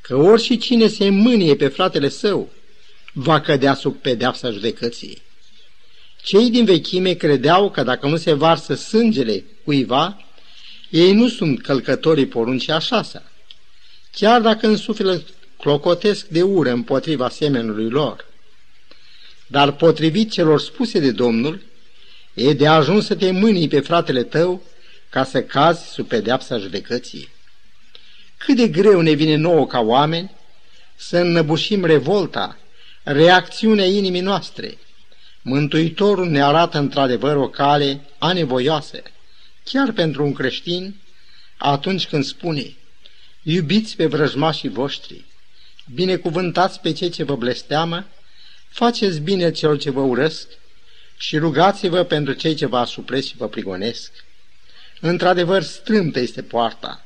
că 0.00 0.16
oricine 0.16 0.86
se 0.86 1.08
mânie 1.08 1.56
pe 1.56 1.68
fratele 1.68 2.08
său 2.08 2.52
va 3.12 3.40
cădea 3.40 3.74
sub 3.74 3.96
pedeapsa 3.96 4.50
judecății. 4.50 5.22
Cei 6.22 6.50
din 6.50 6.64
vechime 6.64 7.12
credeau 7.12 7.70
că 7.70 7.82
dacă 7.82 8.06
nu 8.06 8.16
se 8.16 8.32
varsă 8.32 8.74
sângele 8.74 9.44
cuiva, 9.64 10.24
ei 10.90 11.12
nu 11.12 11.28
sunt 11.28 11.62
călcătorii 11.62 12.26
poruncii 12.26 12.72
a 12.72 12.78
șasea, 12.78 13.32
chiar 14.12 14.40
dacă 14.40 14.66
în 14.66 14.76
suflet 14.76 15.26
clocotesc 15.58 16.26
de 16.26 16.42
ură 16.42 16.70
împotriva 16.70 17.28
semenului 17.28 17.90
lor. 17.90 18.26
Dar 19.46 19.72
potrivit 19.72 20.30
celor 20.30 20.60
spuse 20.60 20.98
de 20.98 21.10
Domnul, 21.10 21.60
e 22.38 22.52
de 22.52 22.66
ajuns 22.66 23.06
să 23.06 23.14
te 23.14 23.30
mânii 23.30 23.68
pe 23.68 23.80
fratele 23.80 24.22
tău 24.22 24.62
ca 25.08 25.24
să 25.24 25.42
cazi 25.42 25.88
sub 25.88 26.06
pedeapsa 26.06 26.58
judecății. 26.58 27.28
Cât 28.36 28.56
de 28.56 28.68
greu 28.68 29.00
ne 29.00 29.12
vine 29.12 29.34
nouă 29.34 29.66
ca 29.66 29.80
oameni 29.80 30.30
să 30.96 31.18
înnăbușim 31.18 31.84
revolta, 31.84 32.58
reacțiunea 33.02 33.84
inimii 33.84 34.20
noastre. 34.20 34.78
Mântuitorul 35.42 36.28
ne 36.28 36.42
arată 36.42 36.78
într-adevăr 36.78 37.36
o 37.36 37.48
cale 37.48 38.00
anevoioasă, 38.18 39.02
chiar 39.64 39.92
pentru 39.92 40.24
un 40.24 40.32
creștin, 40.32 40.94
atunci 41.56 42.06
când 42.06 42.24
spune, 42.24 42.76
iubiți 43.42 43.96
pe 43.96 44.06
vrăjmașii 44.06 44.68
voștri, 44.68 45.24
binecuvântați 45.94 46.80
pe 46.80 46.92
cei 46.92 47.10
ce 47.10 47.22
vă 47.22 47.36
blesteamă, 47.36 48.06
faceți 48.68 49.20
bine 49.20 49.50
celor 49.50 49.78
ce 49.78 49.90
vă 49.90 50.00
urăsc 50.00 50.48
și 51.18 51.38
rugați-vă 51.38 52.02
pentru 52.02 52.32
cei 52.32 52.54
ce 52.54 52.66
vă 52.66 52.78
asupresc 52.78 53.26
și 53.26 53.36
vă 53.36 53.48
prigonesc. 53.48 54.12
Într-adevăr, 55.00 55.62
strâmtă 55.62 56.20
este 56.20 56.42
poarta 56.42 57.04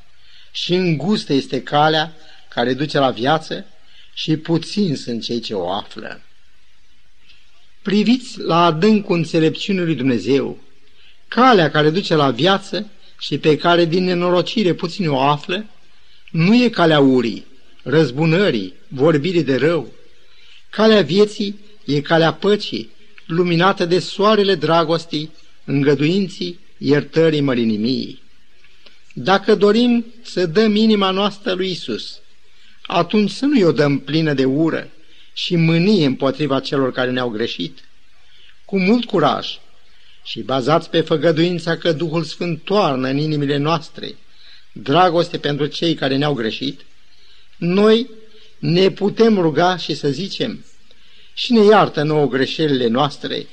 și 0.51 0.75
îngustă 0.75 1.33
este 1.33 1.63
calea 1.63 2.17
care 2.49 2.75
duce 2.75 2.99
la 2.99 3.11
viață 3.11 3.67
și 4.15 4.37
puțin 4.37 4.97
sunt 4.97 5.23
cei 5.23 5.41
ce 5.41 5.55
o 5.55 5.71
află. 5.71 6.21
Priviți 7.83 8.41
la 8.41 8.65
adâncul 8.65 9.17
înțelepciunii 9.17 9.85
lui 9.85 9.95
Dumnezeu, 9.95 10.59
calea 11.29 11.71
care 11.71 11.91
duce 11.91 12.15
la 12.15 12.31
viață 12.31 12.91
și 13.19 13.39
pe 13.39 13.57
care 13.57 13.85
din 13.85 14.05
nenorocire 14.05 14.73
puțin 14.75 15.09
o 15.09 15.21
află, 15.21 15.67
nu 16.31 16.63
e 16.63 16.69
calea 16.69 17.01
urii, 17.01 17.47
răzbunării, 17.83 18.75
vorbirii 18.89 19.45
de 19.45 19.57
rău. 19.57 19.93
Calea 20.71 21.03
vieții 21.03 21.59
e 21.85 22.01
calea 22.01 22.33
păcii, 22.33 22.91
luminată 23.27 23.85
de 23.85 23.99
soarele 23.99 24.55
dragostii, 24.55 25.31
îngăduinții, 25.65 26.59
iertării 26.79 27.41
mărinimii. 27.41 28.23
Dacă 29.15 29.55
dorim 29.55 30.05
să 30.23 30.47
dăm 30.47 30.75
inima 30.75 31.11
noastră 31.11 31.53
lui 31.53 31.71
Isus, 31.71 32.21
atunci 32.87 33.31
să 33.31 33.45
nu-i 33.45 33.63
o 33.63 33.73
dăm 33.73 33.99
plină 33.99 34.33
de 34.33 34.45
ură 34.45 34.91
și 35.33 35.57
mânie 35.57 36.07
împotriva 36.07 36.61
celor 36.61 36.93
care 36.93 37.11
ne-au 37.11 37.29
greșit. 37.29 37.79
Cu 38.65 38.79
mult 38.79 39.05
curaj 39.05 39.49
și 40.25 40.41
bazați 40.41 40.91
pe 40.91 41.01
făgăduința 41.01 41.77
că 41.77 41.93
Duhul 41.93 42.25
Sfânt 42.25 42.63
toarnă 42.65 43.09
în 43.09 43.17
inimile 43.17 43.57
noastre 43.57 44.15
dragoste 44.73 45.39
pentru 45.39 45.67
cei 45.67 45.95
care 45.95 46.17
ne-au 46.17 46.35
greșit, 46.35 46.81
noi 47.57 48.11
ne 48.59 48.91
putem 48.91 49.39
ruga 49.39 49.77
și 49.77 49.95
să 49.95 50.09
zicem, 50.09 50.65
și 51.35 51.53
ne 51.53 51.65
iartă 51.65 52.03
nouă 52.03 52.27
greșelile 52.27 52.87
noastre, 52.87 53.47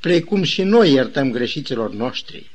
precum 0.00 0.42
și 0.42 0.62
noi 0.62 0.92
iertăm 0.92 1.30
greșiților 1.30 1.92
noștri. 1.92 2.50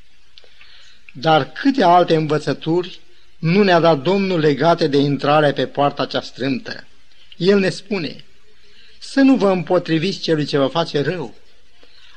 Dar 1.13 1.51
câte 1.51 1.83
alte 1.83 2.15
învățături 2.15 2.99
nu 3.37 3.63
ne-a 3.63 3.79
dat 3.79 4.01
Domnul 4.01 4.39
legate 4.39 4.87
de 4.87 4.97
intrarea 4.97 5.53
pe 5.53 5.67
poarta 5.67 6.05
cea 6.05 6.21
strâmtă. 6.21 6.87
El 7.37 7.59
ne 7.59 7.69
spune, 7.69 8.23
să 8.99 9.19
nu 9.19 9.35
vă 9.35 9.51
împotriviți 9.51 10.19
celui 10.19 10.45
ce 10.45 10.57
vă 10.57 10.67
face 10.67 11.01
rău. 11.01 11.33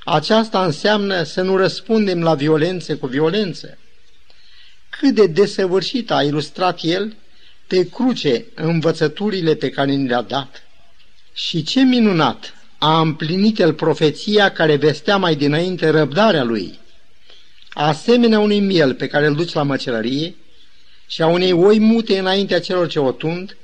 Aceasta 0.05 0.65
înseamnă 0.65 1.23
să 1.23 1.43
nu 1.43 1.57
răspundem 1.57 2.23
la 2.23 2.35
violențe 2.35 2.95
cu 2.95 3.07
violență. 3.07 3.79
Cât 4.89 5.15
de 5.15 5.27
desăvârșit 5.27 6.11
a 6.11 6.23
ilustrat 6.23 6.79
el 6.83 7.17
pe 7.67 7.89
cruce 7.89 8.45
învățăturile 8.55 9.55
pe 9.55 9.71
care 9.71 9.93
ni 9.93 10.09
le-a 10.09 10.23
dat. 10.23 10.64
Și 11.35 11.63
ce 11.63 11.81
minunat 11.81 12.55
a 12.79 13.01
împlinit 13.01 13.59
el 13.59 13.73
profeția 13.73 14.53
care 14.53 14.77
vestea 14.77 15.17
mai 15.17 15.37
dinainte 15.37 15.89
răbdarea 15.89 16.43
lui. 16.43 16.79
Asemenea 17.73 18.39
unui 18.39 18.61
miel 18.61 18.95
pe 18.95 19.07
care 19.07 19.27
îl 19.27 19.35
duci 19.35 19.53
la 19.53 19.63
măcelărie 19.63 20.35
și 21.07 21.23
a 21.23 21.27
unei 21.27 21.53
oi 21.53 21.79
mute 21.79 22.19
înaintea 22.19 22.61
celor 22.61 22.89
ce 22.89 22.99
o 22.99 23.13
tund, 23.13 23.57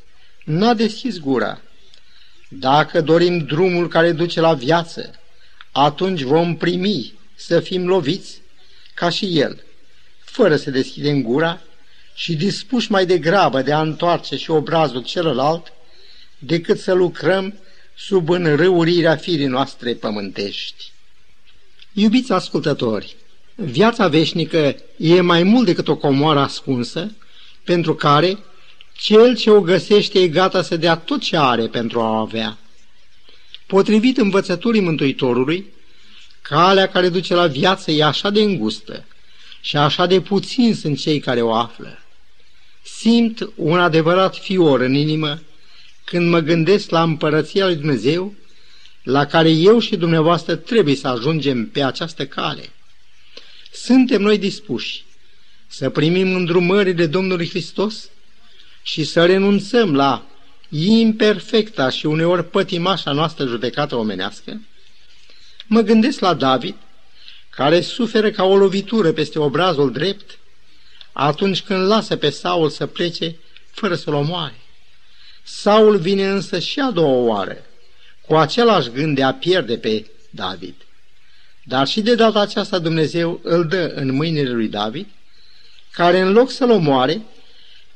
n-a 0.45 0.75
deschis 0.75 1.19
gura. 1.19 1.61
Dacă 2.49 3.01
dorim 3.01 3.39
drumul 3.39 3.89
care 3.89 4.13
duce 4.13 4.41
la 4.41 4.55
viață, 4.55 5.11
atunci 5.73 6.23
vom 6.23 6.57
primi 6.57 7.13
să 7.35 7.61
fim 7.61 7.87
loviți 7.87 8.43
ca 8.95 9.09
și 9.09 9.39
el, 9.39 9.63
fără 10.25 10.57
să 10.57 10.71
deschidem 10.71 11.23
gura 11.23 11.61
și 12.15 12.35
dispuși 12.35 12.91
mai 12.91 13.07
degrabă 13.07 13.63
de 13.63 13.73
a 13.73 13.81
întoarce 13.81 14.37
și 14.37 14.51
obrazul 14.51 15.03
celălalt, 15.03 15.73
decât 16.41 16.79
să 16.79 16.93
lucrăm 16.93 17.55
sub 17.97 18.29
înrăurirea 18.29 19.17
firii 19.17 19.47
noastre 19.47 19.95
pământești. 19.95 20.93
Iubiți 21.93 22.33
ascultători, 22.33 23.17
viața 23.55 24.09
veșnică 24.09 24.77
e 24.97 25.21
mai 25.21 25.43
mult 25.43 25.67
decât 25.67 25.89
o 25.89 25.97
comoară 25.97 26.39
ascunsă, 26.39 27.13
pentru 27.65 27.95
care 27.95 28.39
cel 28.93 29.37
ce 29.37 29.51
o 29.51 29.61
găsește 29.61 30.21
e 30.21 30.29
gata 30.29 30.63
să 30.63 30.77
dea 30.77 30.97
tot 30.97 31.21
ce 31.21 31.37
are 31.37 31.67
pentru 31.67 32.01
a 32.01 32.11
o 32.11 32.15
avea. 32.15 32.59
Potrivit 33.67 34.17
învățăturii 34.17 34.81
Mântuitorului, 34.81 35.67
calea 36.43 36.89
care 36.89 37.09
duce 37.09 37.35
la 37.35 37.47
viață 37.47 37.91
e 37.91 38.05
așa 38.05 38.31
de 38.31 38.41
îngustă 38.41 39.05
și 39.61 39.77
așa 39.77 40.07
de 40.07 40.21
puțin 40.21 40.75
sunt 40.75 40.99
cei 40.99 41.21
care 41.21 41.43
o 41.43 41.55
află. 41.55 41.99
Simt 42.83 43.51
un 43.55 43.79
adevărat 43.79 44.37
fior 44.37 44.81
în 44.81 44.95
inimă 44.95 45.41
când 46.11 46.29
mă 46.29 46.41
gândesc 46.41 46.91
la 46.91 47.03
împărăția 47.03 47.67
lui 47.67 47.77
Dumnezeu, 47.77 48.35
la 49.03 49.27
care 49.27 49.51
eu 49.51 49.79
și 49.79 49.97
dumneavoastră 49.97 50.57
trebuie 50.57 50.95
să 50.95 51.09
ajungem 51.09 51.69
pe 51.69 51.83
această 51.83 52.27
cale. 52.27 52.73
Suntem 53.73 54.23
noi 54.23 54.39
dispuși 54.39 55.05
să 55.67 55.91
primim 55.91 56.35
îndrumările 56.35 57.07
Domnului 57.07 57.49
Hristos 57.49 58.11
și 58.83 59.05
să 59.05 59.27
renunțăm 59.27 59.95
la 59.95 60.27
imperfecta 60.69 61.91
și 61.91 62.07
uneori 62.07 62.51
pătimașa 62.51 63.13
noastră 63.13 63.47
judecată 63.47 63.97
omenească? 63.97 64.61
Mă 65.67 65.81
gândesc 65.81 66.21
la 66.21 66.35
David, 66.35 66.75
care 67.51 67.81
suferă 67.81 68.31
ca 68.31 68.45
o 68.45 68.57
lovitură 68.57 69.13
peste 69.13 69.39
obrazul 69.39 69.93
drept 69.93 70.39
atunci 71.13 71.63
când 71.63 71.87
lasă 71.87 72.17
pe 72.17 72.31
Saul 72.31 72.71
să 72.71 72.87
plece 72.87 73.37
fără 73.71 73.95
să-l 73.95 74.15
omoare. 74.15 74.61
Saul 75.53 75.97
vine 75.97 76.29
însă 76.29 76.59
și 76.59 76.81
a 76.81 76.91
doua 76.91 77.35
oară, 77.35 77.57
cu 78.27 78.37
același 78.37 78.91
gând 78.91 79.17
de 79.17 79.23
a 79.23 79.35
pierde 79.35 79.79
pe 79.79 80.11
David. 80.31 80.75
Dar 81.65 81.87
și 81.87 82.01
de 82.01 82.15
data 82.15 82.41
aceasta 82.41 82.79
Dumnezeu 82.79 83.41
îl 83.43 83.67
dă 83.67 83.93
în 83.95 84.13
mâinile 84.13 84.51
lui 84.51 84.69
David, 84.69 85.07
care 85.93 86.21
în 86.21 86.33
loc 86.33 86.51
să-l 86.51 86.71
omoare, 86.71 87.23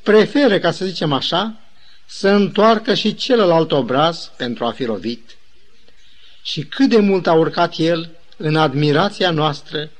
preferă, 0.02 0.58
ca 0.58 0.70
să 0.70 0.84
zicem 0.84 1.12
așa, 1.12 1.60
să 2.06 2.28
întoarcă 2.28 2.94
și 2.94 3.14
celălalt 3.14 3.72
obraz 3.72 4.30
pentru 4.36 4.64
a 4.64 4.70
fi 4.70 4.84
lovit. 4.84 5.36
Și 6.42 6.62
cât 6.62 6.88
de 6.88 6.98
mult 6.98 7.26
a 7.26 7.32
urcat 7.32 7.74
el 7.76 8.10
în 8.36 8.56
admirația 8.56 9.30
noastră 9.30 9.90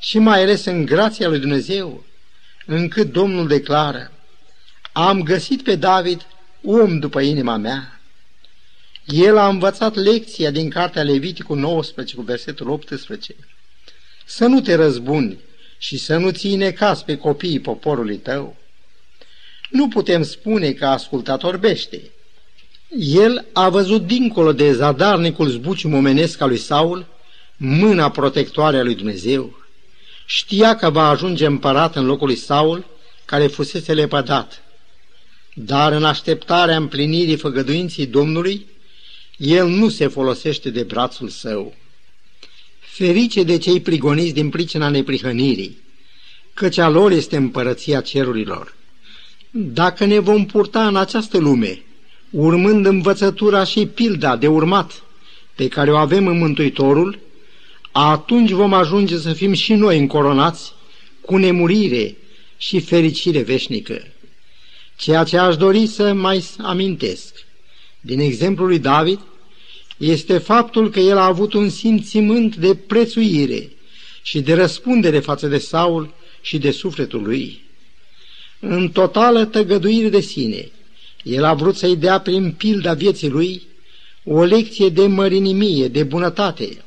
și 0.00 0.18
mai 0.18 0.42
ales 0.42 0.64
în 0.64 0.84
grația 0.84 1.28
lui 1.28 1.38
Dumnezeu, 1.38 2.04
încât 2.66 3.12
Domnul 3.12 3.46
declară, 3.46 4.12
am 4.92 5.22
găsit 5.22 5.62
pe 5.62 5.74
David 5.74 6.26
om 6.64 6.98
după 6.98 7.20
inima 7.20 7.56
mea. 7.56 8.00
El 9.04 9.36
a 9.36 9.48
învățat 9.48 9.94
lecția 9.94 10.50
din 10.50 10.70
cartea 10.70 11.02
Leviticul 11.02 11.56
19 11.56 12.14
cu 12.14 12.22
versetul 12.22 12.68
18. 12.68 13.34
Să 14.24 14.46
nu 14.46 14.60
te 14.60 14.74
răzbuni 14.74 15.38
și 15.78 15.98
să 15.98 16.16
nu 16.16 16.30
ții 16.30 16.56
necas 16.56 17.02
pe 17.02 17.16
copiii 17.16 17.60
poporului 17.60 18.16
tău. 18.16 18.56
Nu 19.70 19.88
putem 19.88 20.22
spune 20.22 20.72
că 20.72 20.84
a 20.84 20.90
ascultat 20.90 21.42
orbește. 21.42 22.00
El 22.98 23.44
a 23.52 23.68
văzut 23.68 24.06
dincolo 24.06 24.52
de 24.52 24.72
zadarnicul 24.72 25.48
zbuciu 25.48 25.88
momenesc 25.88 26.40
al 26.40 26.48
lui 26.48 26.58
Saul 26.58 27.06
mâna 27.56 28.10
protectoare 28.10 28.78
a 28.78 28.82
lui 28.82 28.94
Dumnezeu. 28.94 29.62
Știa 30.26 30.76
că 30.76 30.90
va 30.90 31.08
ajunge 31.08 31.46
împărat 31.46 31.96
în 31.96 32.06
locul 32.06 32.26
lui 32.26 32.36
Saul, 32.36 32.86
care 33.24 33.46
fusese 33.46 33.92
lepădat 33.92 34.63
dar 35.54 35.92
în 35.92 36.04
așteptarea 36.04 36.76
împlinirii 36.76 37.36
făgăduinții 37.36 38.06
Domnului, 38.06 38.66
el 39.36 39.68
nu 39.68 39.88
se 39.88 40.06
folosește 40.06 40.70
de 40.70 40.82
brațul 40.82 41.28
său. 41.28 41.74
Ferice 42.80 43.42
de 43.42 43.58
cei 43.58 43.80
prigoniți 43.80 44.34
din 44.34 44.50
pricina 44.50 44.88
neprihănirii, 44.88 45.76
căci 46.54 46.78
a 46.78 46.88
lor 46.88 47.10
este 47.10 47.36
împărăția 47.36 48.00
cerurilor. 48.00 48.74
Dacă 49.50 50.04
ne 50.04 50.18
vom 50.18 50.46
purta 50.46 50.86
în 50.86 50.96
această 50.96 51.38
lume, 51.38 51.82
urmând 52.30 52.86
învățătura 52.86 53.64
și 53.64 53.86
pilda 53.86 54.36
de 54.36 54.46
urmat 54.46 55.02
pe 55.54 55.68
care 55.68 55.92
o 55.92 55.96
avem 55.96 56.26
în 56.26 56.38
Mântuitorul, 56.38 57.18
atunci 57.92 58.50
vom 58.50 58.72
ajunge 58.72 59.18
să 59.18 59.32
fim 59.32 59.52
și 59.52 59.74
noi 59.74 59.98
încoronați 59.98 60.72
cu 61.20 61.36
nemurire 61.36 62.16
și 62.56 62.80
fericire 62.80 63.42
veșnică. 63.42 64.13
Ceea 64.96 65.24
ce 65.24 65.36
aș 65.36 65.56
dori 65.56 65.86
să 65.86 66.12
mai 66.12 66.44
amintesc 66.58 67.44
din 68.06 68.20
exemplul 68.20 68.68
lui 68.68 68.78
David 68.78 69.20
este 69.96 70.38
faptul 70.38 70.90
că 70.90 71.00
el 71.00 71.16
a 71.16 71.24
avut 71.24 71.52
un 71.52 71.68
simțimânt 71.68 72.56
de 72.56 72.74
prețuire 72.74 73.70
și 74.22 74.40
de 74.40 74.54
răspundere 74.54 75.18
față 75.18 75.46
de 75.46 75.58
Saul 75.58 76.14
și 76.40 76.58
de 76.58 76.70
sufletul 76.70 77.22
lui. 77.22 77.62
În 78.60 78.88
totală 78.88 79.44
tăgăduire 79.44 80.08
de 80.08 80.20
sine, 80.20 80.70
el 81.22 81.44
a 81.44 81.54
vrut 81.54 81.76
să-i 81.76 81.96
dea 81.96 82.20
prin 82.20 82.52
pilda 82.52 82.94
vieții 82.94 83.28
lui 83.28 83.62
o 84.24 84.44
lecție 84.44 84.88
de 84.88 85.06
mărinimie, 85.06 85.88
de 85.88 86.02
bunătate. 86.02 86.84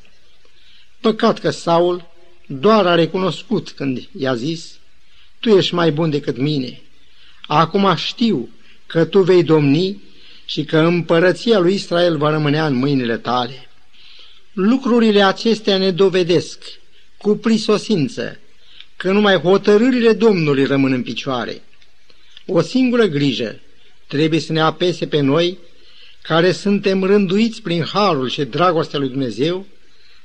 Păcat 1.00 1.38
că 1.38 1.50
Saul 1.50 2.10
doar 2.46 2.86
a 2.86 2.94
recunoscut 2.94 3.70
când 3.70 4.08
i-a 4.18 4.34
zis, 4.34 4.78
Tu 5.40 5.48
ești 5.48 5.74
mai 5.74 5.92
bun 5.92 6.10
decât 6.10 6.36
mine, 6.36 6.80
Acum 7.50 7.94
știu 7.96 8.48
că 8.86 9.04
tu 9.04 9.22
vei 9.22 9.42
domni 9.42 10.02
și 10.44 10.64
că 10.64 10.78
împărăția 10.78 11.58
lui 11.58 11.74
Israel 11.74 12.16
va 12.16 12.30
rămânea 12.30 12.66
în 12.66 12.74
mâinile 12.74 13.16
tale. 13.16 13.68
Lucrurile 14.52 15.22
acestea 15.22 15.78
ne 15.78 15.90
dovedesc 15.90 16.64
cu 17.16 17.36
prisosință 17.36 18.38
că 18.96 19.12
numai 19.12 19.36
hotărârile 19.36 20.12
Domnului 20.12 20.64
rămân 20.64 20.92
în 20.92 21.02
picioare. 21.02 21.62
O 22.46 22.60
singură 22.60 23.04
grijă 23.04 23.60
trebuie 24.06 24.40
să 24.40 24.52
ne 24.52 24.60
apese 24.60 25.06
pe 25.06 25.20
noi, 25.20 25.58
care 26.22 26.52
suntem 26.52 27.04
rânduiți 27.04 27.62
prin 27.62 27.84
harul 27.84 28.28
și 28.28 28.44
dragostea 28.44 28.98
lui 28.98 29.08
Dumnezeu 29.08 29.66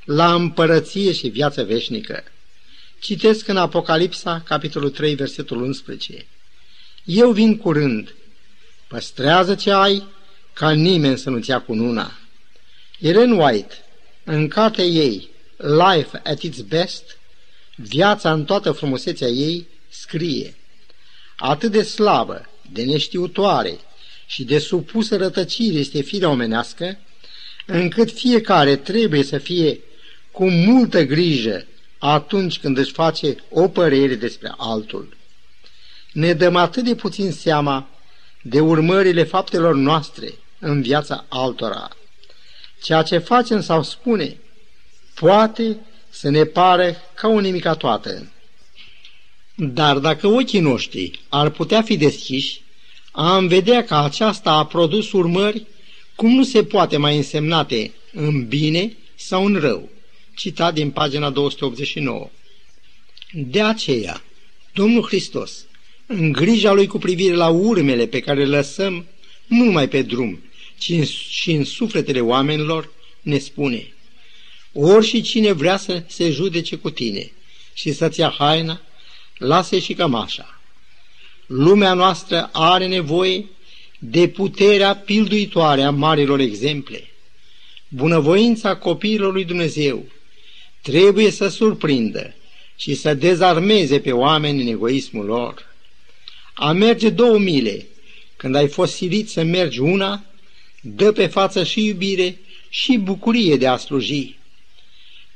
la 0.06 0.34
împărăție 0.34 1.12
și 1.12 1.28
viață 1.28 1.64
veșnică. 1.64 2.24
Citesc 3.00 3.48
în 3.48 3.58
Apocalipsa, 3.58 4.44
capitolul 4.46 4.90
3, 4.90 5.16
versetul 5.16 5.62
11. 5.62 6.26
Eu 7.06 7.32
vin 7.32 7.58
curând. 7.58 8.16
Păstrează 8.88 9.56
ce 9.56 9.72
ai, 9.72 10.04
ca 10.54 10.72
nimeni 10.72 11.18
să 11.18 11.30
nu-ți 11.30 11.50
ia 11.50 11.62
cu 11.62 11.74
nuna. 11.74 12.12
Ellen 13.00 13.32
White, 13.32 13.74
în 14.24 14.48
cartea 14.48 14.84
ei, 14.84 15.30
Life 15.58 16.22
at 16.24 16.42
its 16.42 16.62
Best, 16.62 17.18
viața 17.76 18.32
în 18.34 18.46
toată 18.46 18.72
frumusețea 18.72 19.28
ei, 19.28 19.68
scrie 19.90 20.56
Atât 21.38 21.72
de 21.72 21.84
slabă, 21.84 22.50
de 22.72 22.84
neștiutoare 22.84 23.80
și 24.26 24.44
de 24.44 24.60
supusă 24.60 25.18
rătăcire 25.18 25.78
este 25.78 26.02
firea 26.02 26.30
omenească, 26.30 26.98
încât 27.66 28.12
fiecare 28.12 28.76
trebuie 28.76 29.24
să 29.24 29.38
fie 29.38 29.80
cu 30.32 30.50
multă 30.50 31.04
grijă 31.04 31.66
atunci 31.98 32.60
când 32.60 32.78
își 32.78 32.92
face 32.92 33.36
o 33.50 33.68
părere 33.68 34.16
despre 34.16 34.54
altul 34.58 35.22
ne 36.14 36.34
dăm 36.34 36.56
atât 36.56 36.84
de 36.84 36.96
puțin 36.96 37.32
seama 37.32 37.88
de 38.42 38.60
urmările 38.60 39.24
faptelor 39.24 39.76
noastre 39.76 40.34
în 40.60 40.82
viața 40.82 41.26
altora. 41.30 41.90
Ceea 42.82 43.02
ce 43.02 43.18
facem 43.18 43.62
sau 43.62 43.84
spune 43.84 44.38
poate 45.14 45.78
să 46.10 46.30
ne 46.30 46.44
pare 46.44 46.98
ca 47.14 47.28
o 47.28 47.40
nimica 47.40 47.74
toată. 47.74 48.32
Dar 49.56 49.98
dacă 49.98 50.28
ochii 50.28 50.60
noștri 50.60 51.20
ar 51.30 51.50
putea 51.50 51.82
fi 51.82 51.98
deschiși, 51.98 52.62
am 53.12 53.48
vedea 53.48 53.84
că 53.86 53.96
aceasta 53.96 54.52
a 54.52 54.66
produs 54.66 55.12
urmări 55.12 55.66
cum 56.16 56.36
nu 56.36 56.44
se 56.44 56.64
poate 56.64 56.98
mai 56.98 57.18
însemnate 57.18 57.94
în 58.14 58.48
bine 58.48 58.98
sau 59.16 59.46
în 59.46 59.56
rău. 59.60 59.90
Citat 60.36 60.74
din 60.74 60.92
pagina 60.92 61.30
289. 61.30 62.30
De 63.32 63.62
aceea, 63.62 64.24
Domnul 64.74 65.04
Hristos 65.04 65.66
în 66.06 66.32
grija 66.32 66.72
lui 66.72 66.88
cu 66.88 66.98
privire 66.98 67.36
la 67.36 67.48
urmele 67.48 68.08
pe 68.08 68.20
care 68.20 68.46
le 68.46 68.56
lăsăm 68.56 69.06
nu 69.48 69.64
numai 69.64 69.88
pe 69.88 70.02
drum, 70.02 70.44
ci 70.78 71.08
și 71.08 71.52
în 71.52 71.64
sufletele 71.64 72.20
oamenilor, 72.20 72.92
ne 73.22 73.38
spune, 73.38 73.94
ori 74.74 75.06
și 75.06 75.22
cine 75.22 75.52
vrea 75.52 75.78
să 75.78 76.04
se 76.08 76.30
judece 76.30 76.76
cu 76.76 76.90
tine 76.90 77.32
și 77.74 77.94
să-ți 77.94 78.20
ia 78.20 78.36
haina, 78.38 78.82
lasă 79.38 79.78
și 79.80 79.94
cămașa. 79.94 80.62
Lumea 81.46 81.94
noastră 81.94 82.50
are 82.54 82.88
nevoie 82.88 83.46
de 84.00 84.28
puterea 84.28 84.96
pilduitoare 84.96 85.84
a 85.84 85.90
marilor 85.90 86.40
exemple. 86.40 87.08
Bunăvoința 87.88 88.76
copiilor 88.76 89.34
lui 89.34 89.46
Dumnezeu 89.46 90.06
trebuie 90.82 91.32
să 91.32 91.48
surprindă 91.48 92.36
și 92.76 92.94
să 92.94 93.14
dezarmeze 93.14 94.00
pe 94.00 94.12
oameni 94.12 94.62
în 94.62 94.68
egoismul 94.68 95.26
lor. 95.26 95.73
A 96.54 96.72
merge 96.72 97.10
două 97.10 97.38
mile, 97.38 97.88
când 98.36 98.56
ai 98.56 98.68
fost 98.68 98.94
silit 98.94 99.30
să 99.30 99.44
mergi 99.44 99.80
una, 99.80 100.24
dă 100.82 101.12
pe 101.12 101.28
față 101.28 101.64
și 101.64 101.86
iubire 101.86 102.40
și 102.70 102.98
bucurie 102.98 103.58
de 103.58 103.68
a 103.68 103.78
sluji. 103.78 104.38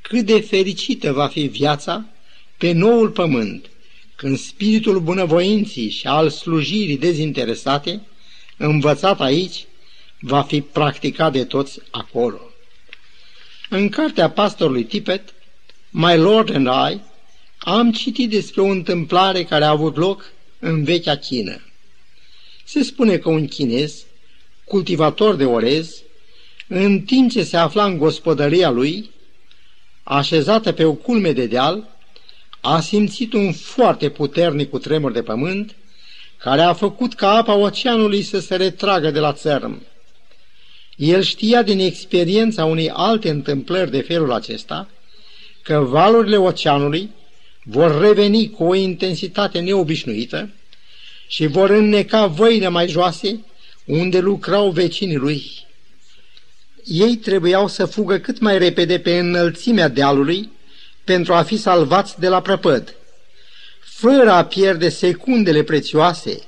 Cât 0.02 0.26
de 0.26 0.40
fericită 0.40 1.12
va 1.12 1.28
fi 1.28 1.42
viața 1.42 2.06
pe 2.58 2.72
noul 2.72 3.10
pământ, 3.10 3.70
când 4.16 4.38
spiritul 4.38 5.00
bunăvoinții 5.00 5.90
și 5.90 6.08
al 6.08 6.30
slujirii 6.30 6.98
dezinteresate, 6.98 8.02
învățat 8.58 9.22
aici, 9.22 9.66
va 10.20 10.42
fi 10.42 10.62
practicat 10.62 11.32
de 11.32 11.44
toți 11.44 11.80
acolo. 11.92 12.40
În 13.70 13.90
cartea 13.90 14.30
pastorului 14.30 14.84
Tippet, 14.84 15.34
My 15.90 16.18
Lord 16.18 16.56
and 16.56 16.68
I, 16.92 17.02
am 17.58 17.92
citit 17.92 18.30
despre 18.30 18.62
o 18.62 18.66
întâmplare 18.66 19.44
care 19.44 19.64
a 19.64 19.70
avut 19.70 19.96
loc 19.96 20.32
în 20.60 20.84
vechea 20.84 21.15
Chină. 21.15 21.62
Se 22.63 22.84
spune 22.84 23.17
că 23.17 23.30
un 23.30 23.48
chinez, 23.48 24.04
cultivator 24.63 25.36
de 25.36 25.46
orez, 25.46 26.02
în 26.67 27.02
timp 27.02 27.32
ce 27.32 27.43
se 27.43 27.58
afla 27.58 27.86
în 27.86 27.98
gospodăria 27.98 28.70
lui, 28.70 29.10
așezată 30.04 30.72
pe 30.72 30.84
o 30.84 30.93
culme 30.93 31.32
de 31.32 31.46
deal, 31.46 31.98
a 32.62 32.80
simțit 32.80 33.34
un 33.34 33.54
foarte 33.54 34.10
puternic 34.10 34.70
cutremur 34.70 35.12
de 35.12 35.22
pământ, 35.22 35.76
care 36.38 36.62
a 36.62 36.74
făcut 36.74 37.13
ca 37.13 37.30
apa 37.30 37.54
oceanului 37.54 38.22
să 38.22 38.39
se 38.39 38.56
retragă 38.56 39.12
de 39.12 39.20
la 39.20 39.34
țărm. 39.34 39.82
El 40.96 41.22
știa 41.22 41.63
din 41.63 41.80
experiența 41.80 42.65
unei 42.65 42.89
alte 42.89 43.30
întâmplări 43.30 43.91
de 43.91 44.02
felul 44.02 44.32
acesta 44.32 44.89
că 45.62 45.80
valurile 45.80 46.38
oceanului 46.38 47.10
vor 47.70 48.00
reveni 48.02 48.50
cu 48.50 48.64
o 48.64 48.76
intensitate 48.76 49.60
neobișnuită 49.60 50.50
și 51.28 51.46
vor 51.46 51.70
înneca 51.70 52.26
văile 52.26 52.68
mai 52.68 52.88
joase 52.88 53.40
unde 53.86 54.20
lucrau 54.20 54.70
vecinii 54.70 55.16
lui. 55.16 55.66
Ei 56.84 57.16
trebuiau 57.16 57.68
să 57.68 57.86
fugă 57.86 58.18
cât 58.18 58.40
mai 58.40 58.58
repede 58.58 59.00
pe 59.00 59.18
înălțimea 59.18 59.88
dealului 59.88 60.52
pentru 61.04 61.34
a 61.34 61.44
fi 61.44 61.58
salvați 61.58 62.20
de 62.20 62.28
la 62.28 62.42
prăpăd, 62.42 62.96
fără 63.80 64.32
a 64.32 64.46
pierde 64.46 64.90
secundele 64.90 65.64
prețioase 65.64 66.40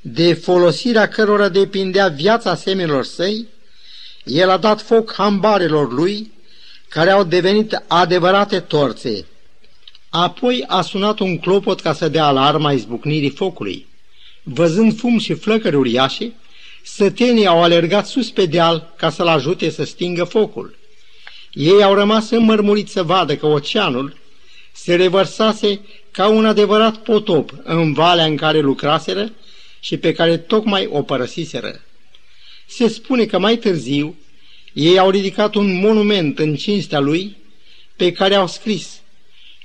de 0.00 0.34
folosirea 0.34 1.08
cărora 1.08 1.48
depindea 1.48 2.08
viața 2.08 2.54
semenilor 2.54 3.04
săi, 3.04 3.46
el 4.24 4.50
a 4.50 4.56
dat 4.56 4.80
foc 4.80 5.12
hambarelor 5.12 5.92
lui, 5.92 6.32
care 6.88 7.10
au 7.10 7.24
devenit 7.24 7.82
adevărate 7.86 8.60
torțe. 8.60 9.24
Apoi 10.10 10.64
a 10.66 10.82
sunat 10.82 11.18
un 11.18 11.38
clopot 11.38 11.80
ca 11.80 11.92
să 11.92 12.08
dea 12.08 12.24
alarma 12.24 12.72
izbucnirii 12.72 13.30
focului. 13.30 13.86
Văzând 14.42 14.98
fum 14.98 15.18
și 15.18 15.34
flăcări 15.34 15.76
uriașe, 15.76 16.32
sătenii 16.84 17.46
au 17.46 17.62
alergat 17.62 18.06
sus 18.06 18.30
pe 18.30 18.46
deal 18.46 18.94
ca 18.96 19.10
să-l 19.10 19.26
ajute 19.26 19.70
să 19.70 19.84
stingă 19.84 20.24
focul. 20.24 20.78
Ei 21.52 21.82
au 21.82 21.94
rămas 21.94 22.30
înmărmuriți 22.30 22.92
să 22.92 23.02
vadă 23.02 23.36
că 23.36 23.46
oceanul 23.46 24.16
se 24.72 24.94
revărsase 24.94 25.80
ca 26.10 26.28
un 26.28 26.46
adevărat 26.46 26.96
potop 26.96 27.54
în 27.62 27.92
valea 27.92 28.24
în 28.24 28.36
care 28.36 28.60
lucraseră 28.60 29.32
și 29.80 29.96
pe 29.96 30.12
care 30.12 30.36
tocmai 30.36 30.86
o 30.86 31.02
părăsiseră. 31.02 31.80
Se 32.66 32.88
spune 32.88 33.24
că 33.24 33.38
mai 33.38 33.56
târziu 33.56 34.16
ei 34.72 34.98
au 34.98 35.10
ridicat 35.10 35.54
un 35.54 35.78
monument 35.78 36.38
în 36.38 36.56
cinstea 36.56 36.98
lui 36.98 37.36
pe 37.96 38.12
care 38.12 38.34
au 38.34 38.46
scris 38.46 39.00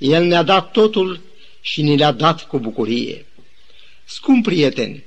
El 0.04 0.24
ne-a 0.24 0.42
dat 0.42 0.70
totul 0.70 1.20
și 1.60 1.82
ni 1.82 1.96
le-a 1.96 2.12
dat 2.12 2.46
cu 2.46 2.58
bucurie. 2.58 3.26
Scump 4.04 4.44
prieteni, 4.44 5.04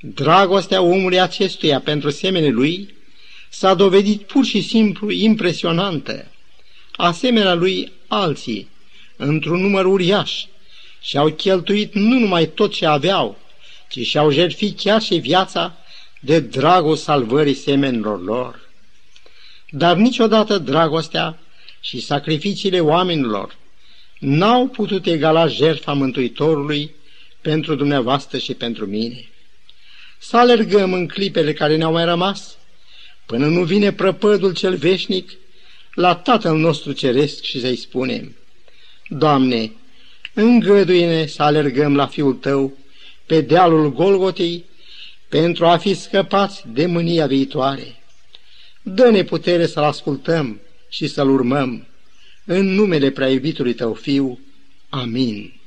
dragostea 0.00 0.82
omului 0.82 1.20
acestuia 1.20 1.80
pentru 1.80 2.10
semenii 2.10 2.50
lui 2.50 2.94
s-a 3.48 3.74
dovedit 3.74 4.22
pur 4.22 4.44
și 4.44 4.60
simplu 4.60 5.10
impresionantă. 5.10 6.26
Asemenea 6.92 7.54
lui 7.54 7.92
alții, 8.06 8.68
într-un 9.16 9.60
număr 9.60 9.84
uriaș, 9.84 10.44
și-au 11.00 11.30
cheltuit 11.30 11.94
nu 11.94 12.18
numai 12.18 12.46
tot 12.46 12.72
ce 12.72 12.86
aveau, 12.86 13.38
ci 13.88 14.06
și-au 14.06 14.30
jertfit 14.30 14.80
chiar 14.80 15.02
și 15.02 15.14
viața 15.14 15.76
de 16.20 16.40
dragul 16.40 16.96
salvării 16.96 17.54
semenilor 17.54 18.22
lor. 18.22 18.68
Dar 19.70 19.96
niciodată 19.96 20.58
dragostea 20.58 21.38
și 21.80 22.00
sacrificiile 22.00 22.80
oamenilor 22.80 23.58
n-au 24.20 24.66
putut 24.66 25.06
egala 25.06 25.46
jertfa 25.46 25.92
Mântuitorului 25.92 26.94
pentru 27.40 27.74
dumneavoastră 27.74 28.38
și 28.38 28.54
pentru 28.54 28.86
mine. 28.86 29.28
Să 30.18 30.36
alergăm 30.36 30.92
în 30.92 31.08
clipele 31.08 31.52
care 31.52 31.76
ne-au 31.76 31.92
mai 31.92 32.04
rămas, 32.04 32.56
până 33.26 33.46
nu 33.46 33.62
vine 33.62 33.92
prăpădul 33.92 34.54
cel 34.54 34.76
veșnic 34.76 35.30
la 35.94 36.14
Tatăl 36.14 36.56
nostru 36.58 36.92
Ceresc 36.92 37.42
și 37.42 37.60
să-i 37.60 37.76
spunem, 37.76 38.36
Doamne, 39.08 39.72
îngăduie-ne 40.34 41.26
să 41.26 41.42
alergăm 41.42 41.96
la 41.96 42.06
Fiul 42.06 42.34
Tău 42.34 42.78
pe 43.26 43.40
dealul 43.40 43.92
Golgotei 43.92 44.64
pentru 45.28 45.66
a 45.66 45.76
fi 45.76 45.94
scăpați 45.94 46.62
de 46.72 46.86
mânia 46.86 47.26
viitoare. 47.26 48.02
Dă-ne 48.82 49.24
putere 49.24 49.66
să-L 49.66 49.82
ascultăm 49.82 50.60
și 50.88 51.06
să-L 51.06 51.30
urmăm. 51.30 51.86
În 52.44 52.66
numele 52.66 53.10
prea 53.10 53.28
iubitului 53.28 53.74
Tău 53.74 53.94
Fiu. 53.94 54.38
Amin. 54.88 55.59